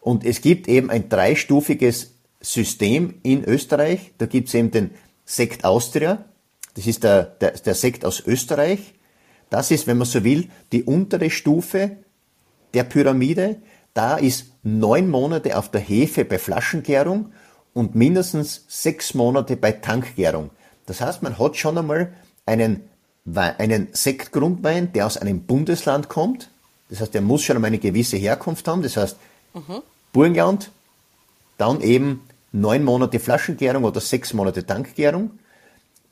[0.00, 4.12] Und es gibt eben ein dreistufiges System in Österreich.
[4.18, 4.90] Da gibt es eben den
[5.24, 6.24] Sekt Austria.
[6.74, 8.94] Das ist der, der, der Sekt aus Österreich.
[9.50, 11.96] Das ist, wenn man so will, die untere Stufe
[12.74, 13.56] der Pyramide.
[13.94, 17.32] Da ist neun Monate auf der Hefe bei Flaschengärung
[17.72, 20.50] und mindestens sechs Monate bei Tankgärung.
[20.86, 22.12] Das heißt, man hat schon einmal
[22.44, 22.88] einen,
[23.34, 26.50] einen Sektgrundwein, der aus einem Bundesland kommt.
[26.88, 28.82] Das heißt, der muss schon einmal eine gewisse Herkunft haben.
[28.82, 29.16] Das heißt,
[29.54, 29.82] mhm.
[30.12, 30.70] Burgenland,
[31.58, 32.22] dann eben
[32.52, 35.30] neun Monate Flaschengärung oder sechs Monate Tankgärung.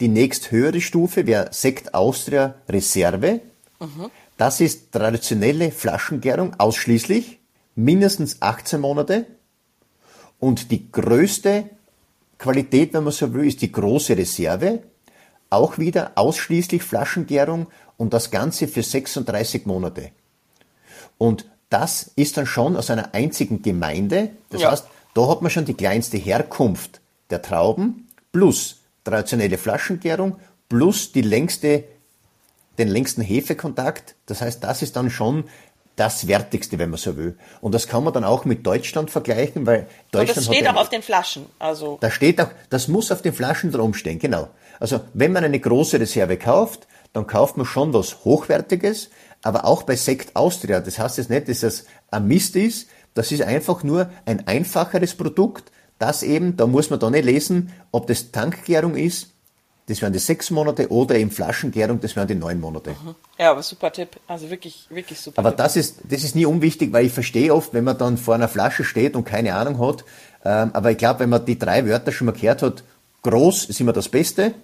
[0.01, 3.41] Die nächst höhere Stufe wäre Sekt Austria Reserve.
[3.81, 4.11] Mhm.
[4.37, 7.39] Das ist traditionelle Flaschengärung ausschließlich,
[7.77, 9.27] mindestens 18 Monate.
[10.41, 11.71] Und die größte
[12.39, 14.83] Qualität, wenn man so will, ist die große Reserve.
[15.51, 20.11] Auch wieder ausschließlich Flaschengärung und das Ganze für 36 Monate.
[21.19, 24.31] Und das ist dann schon aus einer einzigen Gemeinde.
[24.51, 24.71] Das ja.
[24.71, 27.01] heißt, da hat man schon die kleinste Herkunft
[27.31, 30.37] der Trauben plus traditionelle Flaschengärung
[30.69, 31.85] plus die längste,
[32.79, 34.17] den längsten Hefekontakt.
[34.27, 35.45] Das heißt, das ist dann schon
[35.97, 37.39] das Wertigste, wenn man so will.
[37.61, 40.29] Und das kann man dann auch mit Deutschland vergleichen, weil Deutschland.
[40.31, 41.47] Und das steht auch auf den Flaschen.
[41.59, 41.99] Also.
[42.01, 44.49] Da steht auch, das muss auf den Flaschen drum stehen, genau.
[44.81, 49.11] Also wenn man eine große Reserve kauft, dann kauft man schon was Hochwertiges,
[49.45, 50.81] aber auch bei Sekt Austria.
[50.81, 55.15] Das heißt jetzt nicht, dass das ein Mist ist, das ist einfach nur ein einfacheres
[55.15, 59.29] Produkt, das eben, da muss man da nicht lesen, ob das Tankgärung ist,
[59.87, 62.91] das wären die sechs Monate oder eben Flaschengärung, das wären die neun Monate.
[62.91, 63.15] Mhm.
[63.39, 64.19] Ja, aber super Tipp.
[64.27, 65.39] Also wirklich, wirklich super.
[65.39, 65.59] Aber Tipp.
[65.59, 68.49] das ist, das ist nie unwichtig, weil ich verstehe oft, wenn man dann vor einer
[68.49, 70.05] Flasche steht und keine Ahnung hat.
[70.43, 72.83] Ähm, aber ich glaube, wenn man die drei Wörter schon mal gehört hat,
[73.23, 74.55] groß ist immer das Beste,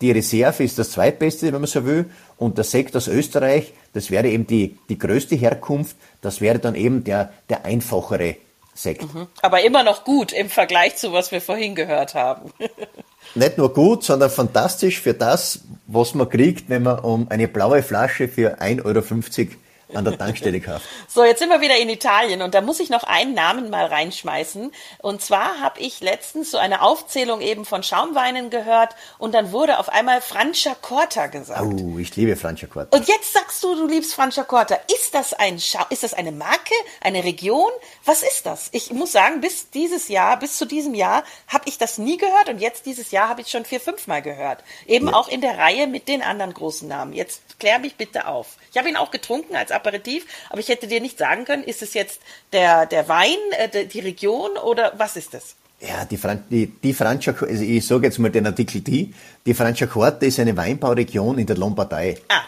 [0.00, 2.10] Die Reserve ist das zweitbeste, wenn man so will.
[2.36, 5.96] Und der Sekt aus Österreich, das wäre eben die, die größte Herkunft.
[6.20, 8.36] Das wäre dann eben der, der einfachere
[8.74, 9.14] Sekt.
[9.14, 9.26] Mhm.
[9.40, 12.52] Aber immer noch gut im Vergleich zu was wir vorhin gehört haben.
[13.34, 17.82] Nicht nur gut, sondern fantastisch für das, was man kriegt, wenn man um eine blaue
[17.82, 19.56] Flasche für 1,50 Euro
[19.94, 20.84] an der Tankstelle kauft.
[21.08, 23.86] So, jetzt sind wir wieder in Italien und da muss ich noch einen Namen mal
[23.86, 24.72] reinschmeißen.
[24.98, 29.78] Und zwar habe ich letztens so eine Aufzählung eben von Schaumweinen gehört und dann wurde
[29.78, 31.62] auf einmal Franciacorta gesagt.
[31.62, 32.96] Oh, ich liebe Franciacorta.
[32.96, 34.76] Und jetzt sagst du, du liebst Franciacorta.
[34.94, 37.70] Ist das ein Scha ist das eine Marke, eine Region?
[38.04, 38.68] Was ist das?
[38.72, 42.48] Ich muss sagen, bis dieses Jahr, bis zu diesem Jahr habe ich das nie gehört
[42.48, 44.62] und jetzt dieses Jahr habe ich schon vier, fünf Mal gehört.
[44.86, 45.14] Eben ja.
[45.14, 47.12] auch in der Reihe mit den anderen großen Namen.
[47.12, 48.56] Jetzt klär mich bitte auf.
[48.76, 51.80] Ich habe ihn auch getrunken als Aperitif, aber ich hätte dir nicht sagen können, ist
[51.80, 52.20] es jetzt
[52.52, 55.54] der, der Wein, äh, die Region oder was ist es?
[55.80, 59.14] Ja, die, Fran die, die Francia, also ich sage jetzt mal den Artikel die,
[59.46, 62.18] die Franciacorta ist eine Weinbauregion in der Lombardei.
[62.28, 62.42] Ah.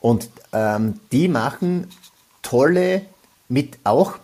[0.00, 1.88] Und ähm, die machen
[2.42, 3.06] tolle,
[3.48, 4.18] mit auch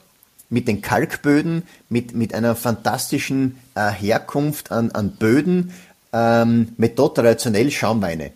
[0.51, 5.73] mit den Kalkböden, mit, mit einer fantastischen äh, Herkunft an, an Böden,
[6.13, 8.33] ähm, mit dort traditionell Schaumweine.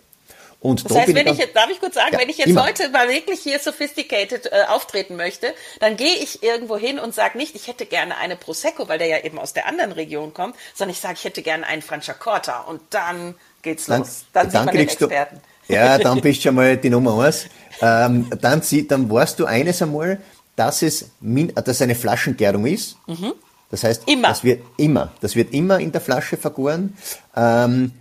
[0.62, 2.64] Und das heißt, wenn ich jetzt, darf ich kurz sagen, ja, wenn ich jetzt immer.
[2.64, 7.36] heute mal wirklich hier sophisticated äh, auftreten möchte, dann gehe ich irgendwo hin und sage
[7.36, 10.54] nicht, ich hätte gerne eine Prosecco, weil der ja eben aus der anderen Region kommt,
[10.72, 14.24] sondern ich sage, ich hätte gerne einen Franciacorta und dann geht's dann, los.
[14.32, 15.40] Dann, dann sieht man den Experten.
[15.66, 17.46] Du, ja, dann bist du schon mal die Nummer eins.
[17.80, 20.20] Ähm, dann, dann weißt du eines einmal,
[20.54, 22.96] dass es, dass eine Flaschengärung ist.
[23.08, 23.32] Mhm.
[23.72, 24.28] Das heißt, immer.
[24.28, 26.96] das wird immer, das wird immer in der Flasche vergoren.
[27.34, 27.92] Ähm,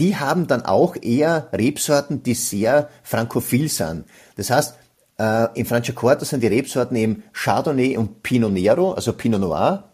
[0.00, 4.06] die haben dann auch eher Rebsorten, die sehr frankophil sind.
[4.36, 4.74] Das heißt,
[5.18, 9.84] äh, im Franciacorta sind die Rebsorten eben Chardonnay und Pinot Nero, also Pinot Noir.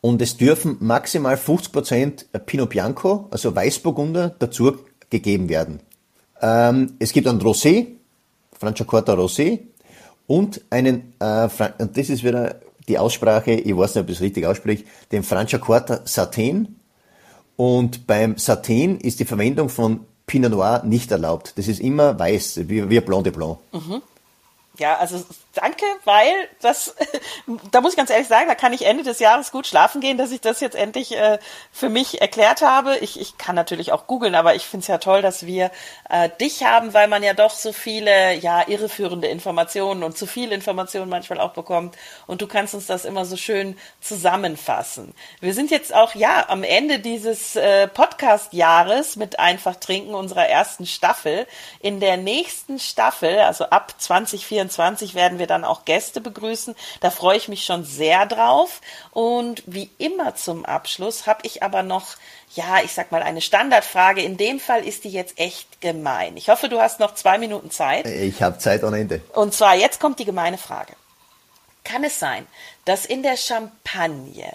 [0.00, 4.78] Und es dürfen maximal 50% Pinot Bianco, also Weißburgunder, dazu
[5.10, 5.80] gegeben werden.
[6.40, 7.88] Ähm, es gibt dann Rosé,
[8.58, 9.58] Franciacorta Rosé
[10.28, 14.22] und einen, äh, und das ist wieder die Aussprache, ich weiß nicht, ob ich das
[14.22, 16.79] richtig ausspreche, den Franciacorta Satin
[17.60, 21.52] und beim Satin ist die Verwendung von Pinot Noir nicht erlaubt.
[21.56, 23.58] Das ist immer weiß, wie, wie Blanc de Blanc.
[23.72, 24.00] Mhm.
[24.78, 25.22] Ja, also
[25.54, 26.94] danke, weil das,
[27.70, 30.18] da muss ich ganz ehrlich sagen, da kann ich Ende des Jahres gut schlafen gehen,
[30.18, 31.38] dass ich das jetzt endlich äh,
[31.72, 32.96] für mich erklärt habe.
[32.98, 35.70] Ich, ich kann natürlich auch googeln, aber ich finde es ja toll, dass wir
[36.08, 40.52] äh, dich haben, weil man ja doch so viele, ja, irreführende Informationen und zu viel
[40.52, 41.96] Informationen manchmal auch bekommt.
[42.26, 45.14] Und du kannst uns das immer so schön zusammenfassen.
[45.40, 50.86] Wir sind jetzt auch, ja, am Ende dieses äh, Podcast-Jahres mit Einfach Trinken unserer ersten
[50.86, 51.46] Staffel.
[51.80, 56.76] In der nächsten Staffel, also ab 2024, 2024 werden wir dann auch Gäste begrüßen.
[57.00, 58.80] Da freue ich mich schon sehr drauf.
[59.10, 62.16] Und wie immer zum Abschluss habe ich aber noch,
[62.54, 64.22] ja, ich sag mal, eine Standardfrage.
[64.22, 66.36] In dem Fall ist die jetzt echt gemein.
[66.36, 68.06] Ich hoffe, du hast noch zwei Minuten Zeit.
[68.06, 69.20] Ich habe Zeit ohne Ende.
[69.34, 70.92] Und zwar, jetzt kommt die gemeine Frage.
[71.82, 72.46] Kann es sein,
[72.84, 74.52] dass in der Champagne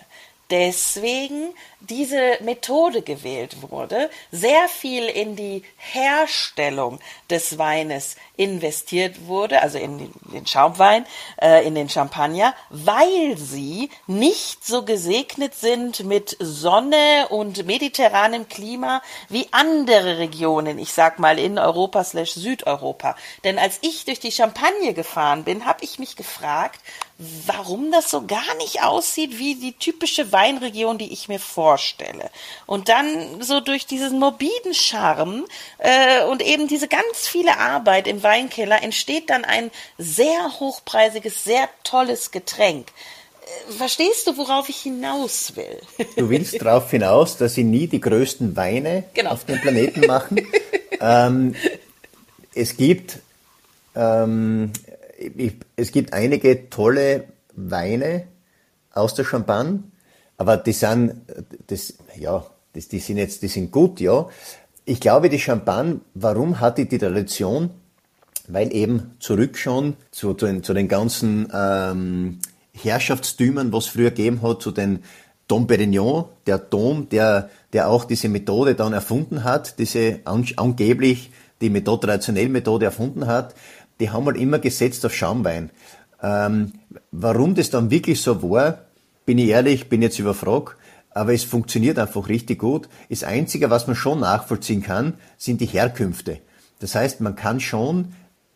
[0.49, 9.77] deswegen diese Methode gewählt wurde, sehr viel in die Herstellung des Weines investiert wurde, also
[9.77, 11.05] in den Schaumwein,
[11.41, 19.01] äh, in den Champagner, weil sie nicht so gesegnet sind mit Sonne und mediterranem Klima
[19.29, 23.15] wie andere Regionen, ich sag mal in Europa slash Südeuropa.
[23.43, 26.79] Denn als ich durch die Champagne gefahren bin, habe ich mich gefragt,
[27.17, 32.29] warum das so gar nicht aussieht wie die typische Weinregion, die ich mir vorstelle.
[32.65, 35.45] Und dann so durch diesen morbiden Charme
[35.77, 41.69] äh, und eben diese ganz viele Arbeit im Weinkeller entsteht dann ein sehr hochpreisiges, sehr
[41.83, 42.87] tolles Getränk.
[43.69, 45.79] Äh, verstehst du, worauf ich hinaus will?
[46.17, 49.31] Du willst darauf hinaus, dass sie nie die größten Weine genau.
[49.31, 50.45] auf dem Planeten machen.
[50.99, 51.55] ähm,
[52.53, 53.19] es gibt
[53.95, 54.71] ähm,
[55.17, 58.27] ich, es gibt einige tolle Weine
[58.93, 59.83] aus der Champagne,
[60.37, 61.21] aber die sind,
[61.67, 64.27] das, ja, das, die sind jetzt, die sind gut, ja.
[64.85, 67.71] Ich glaube, die Champagne, warum hat die die Tradition?
[68.47, 72.39] Weil eben zurück schon zu, zu, den, zu den ganzen ähm,
[72.73, 74.99] Herrschaftstümern, was früher gegeben hat, zu den
[75.47, 81.31] Dom Perignon, der Dom, der, der auch diese Methode dann erfunden hat, diese an, angeblich
[81.61, 83.55] die Methode, traditionelle Methode erfunden hat,
[83.99, 85.69] die haben halt immer gesetzt auf Schaumwein.
[86.21, 86.73] Ähm,
[87.11, 88.84] warum das dann wirklich so war,
[89.25, 90.77] bin ich ehrlich, bin jetzt überfragt,
[91.11, 92.89] aber es funktioniert einfach richtig gut.
[93.09, 96.39] Das Einzige, was man schon nachvollziehen kann, sind die Herkünfte.
[96.79, 98.13] Das heißt, man kann schon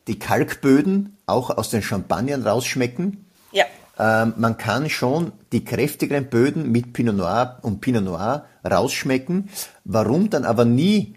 [0.07, 3.26] die Kalkböden auch aus den Champagnern rausschmecken.
[3.51, 3.65] Ja.
[3.97, 9.49] Ähm, man kann schon die kräftigeren Böden mit Pinot Noir und Pinot Noir rausschmecken.
[9.86, 11.15] Warum dann aber nie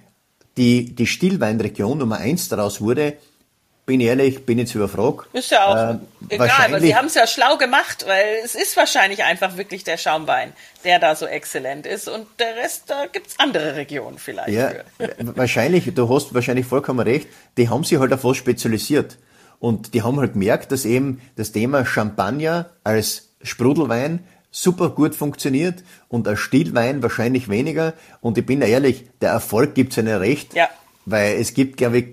[0.57, 3.14] die, die Stillweinregion Nummer eins daraus wurde,
[3.93, 5.26] bin ehrlich, bin jetzt überfragt.
[5.34, 8.74] Ist ja auch äh, egal, aber sie haben es ja schlau gemacht, weil es ist
[8.74, 13.26] wahrscheinlich einfach wirklich der Schaumwein, der da so exzellent ist und der Rest, da gibt
[13.26, 14.49] es andere Regionen vielleicht.
[14.49, 14.72] Ja,
[15.18, 17.28] wahrscheinlich, du hast wahrscheinlich vollkommen recht,
[17.59, 19.18] die haben sich halt auf was spezialisiert.
[19.59, 24.20] Und die haben halt gemerkt, dass eben das Thema Champagner als Sprudelwein
[24.51, 27.93] super gut funktioniert und als Stillwein wahrscheinlich weniger.
[28.22, 30.70] Und ich bin ehrlich, der Erfolg gibt es ihnen recht, ja.
[31.05, 32.07] weil es gibt, glaube ich,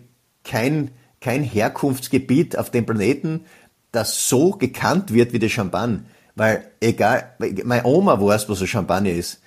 [0.44, 0.92] kein
[1.22, 3.46] kein Herkunftsgebiet auf dem Planeten,
[3.92, 6.02] das so gekannt wird wie der Champagner.
[6.36, 9.42] Weil egal, meine Oma weiß, was ein Champagner ist.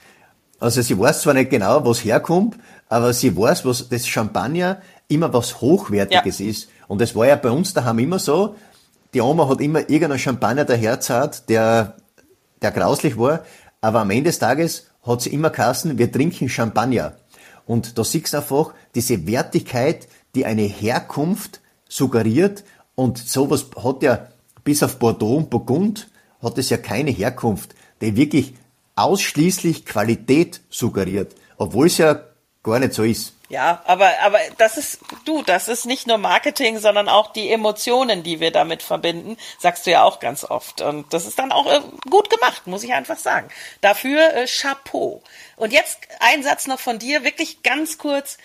[0.61, 2.57] Also sie weiß zwar nicht genau, was herkommt,
[2.89, 6.47] aber sie weiß, was das Champagner immer was Hochwertiges ja.
[6.47, 6.69] ist.
[6.87, 8.57] Und das war ja bei uns daheim immer so.
[9.15, 11.97] Die Oma hat immer irgendeinen Champagner daherzahlt, der,
[12.61, 13.45] der grauslich war.
[13.81, 17.17] Aber am Ende des Tages hat sie immer Kassen, wir trinken Champagner.
[17.67, 21.62] Und da siehst du einfach diese Wertigkeit, die eine Herkunft
[21.93, 22.65] suggeriert
[22.95, 24.29] und sowas hat ja
[24.65, 26.09] bis auf Bordeaux und Burgund
[26.43, 28.55] hat es ja keine Herkunft, die wirklich
[28.97, 32.23] ausschließlich Qualität suggeriert, obwohl es ja
[32.63, 33.35] gar nicht so ist.
[33.49, 38.23] Ja, aber, aber das ist, du, das ist nicht nur Marketing, sondern auch die Emotionen,
[38.23, 40.81] die wir damit verbinden, sagst du ja auch ganz oft.
[40.81, 43.49] Und das ist dann auch äh, gut gemacht, muss ich einfach sagen.
[43.83, 45.23] Dafür äh, Chapeau.
[45.57, 48.39] Und jetzt ein Satz noch von dir, wirklich ganz kurz.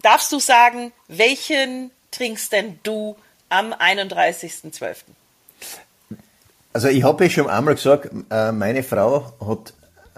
[0.00, 3.16] Darfst du sagen, welchen trinkst denn du
[3.48, 4.96] am 31.12.?
[6.72, 9.72] Also ich habe ja schon einmal gesagt, äh, meine Frau hat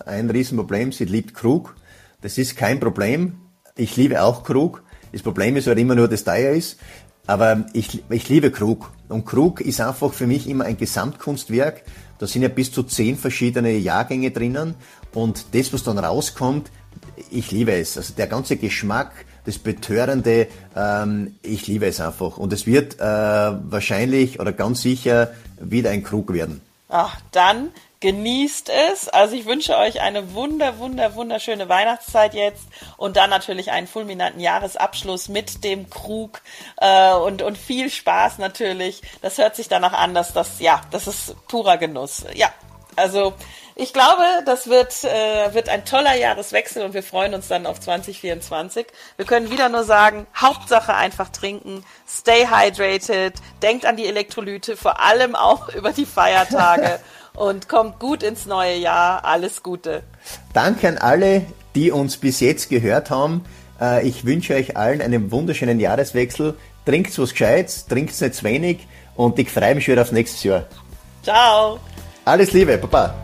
[0.07, 1.77] ein Riesenproblem, sie liebt Krug.
[2.21, 3.41] Das ist kein Problem.
[3.77, 4.83] Ich liebe auch Krug.
[5.13, 6.79] Das Problem ist halt immer nur, dass teuer ist.
[7.27, 8.91] Aber ich, ich liebe Krug.
[9.09, 11.83] Und Krug ist einfach für mich immer ein Gesamtkunstwerk.
[12.19, 14.75] Da sind ja bis zu zehn verschiedene Jahrgänge drinnen.
[15.15, 16.71] Und das, was dann rauskommt,
[17.31, 17.97] ich liebe es.
[17.97, 19.13] Also der ganze Geschmack,
[19.49, 20.47] das Betörende,
[20.77, 22.37] ähm, ich liebe es einfach.
[22.37, 26.61] Und es wird äh, wahrscheinlich oder ganz sicher wieder ein Krug werden.
[26.91, 27.71] Ach, dann
[28.01, 29.09] genießt es.
[29.09, 32.67] Also ich wünsche euch eine wunder, wunder, wunderschöne Weihnachtszeit jetzt
[32.99, 36.43] und dann natürlich einen fulminanten Jahresabschluss mit dem Krug
[36.77, 39.01] äh, und, und viel Spaß natürlich.
[39.23, 42.25] Das hört sich danach an, dass das, ja, das ist purer Genuss.
[42.35, 42.53] Ja,
[42.99, 43.35] also
[43.81, 47.79] ich glaube, das wird, äh, wird ein toller Jahreswechsel und wir freuen uns dann auf
[47.79, 48.87] 2024.
[49.17, 55.01] Wir können wieder nur sagen, Hauptsache einfach trinken, stay hydrated, denkt an die Elektrolyte, vor
[55.01, 56.99] allem auch über die Feiertage
[57.35, 59.25] und kommt gut ins neue Jahr.
[59.25, 60.03] Alles Gute.
[60.53, 61.47] Danke an alle,
[61.77, 63.45] die uns bis jetzt gehört haben.
[63.81, 66.57] Äh, ich wünsche euch allen einen wunderschönen Jahreswechsel.
[66.85, 70.65] Trinkt was Gescheites, trinkt nicht zu wenig und ich freue mich schon auf nächstes Jahr.
[71.23, 71.79] Ciao.
[72.29, 73.15] Alles Liebe, Papa.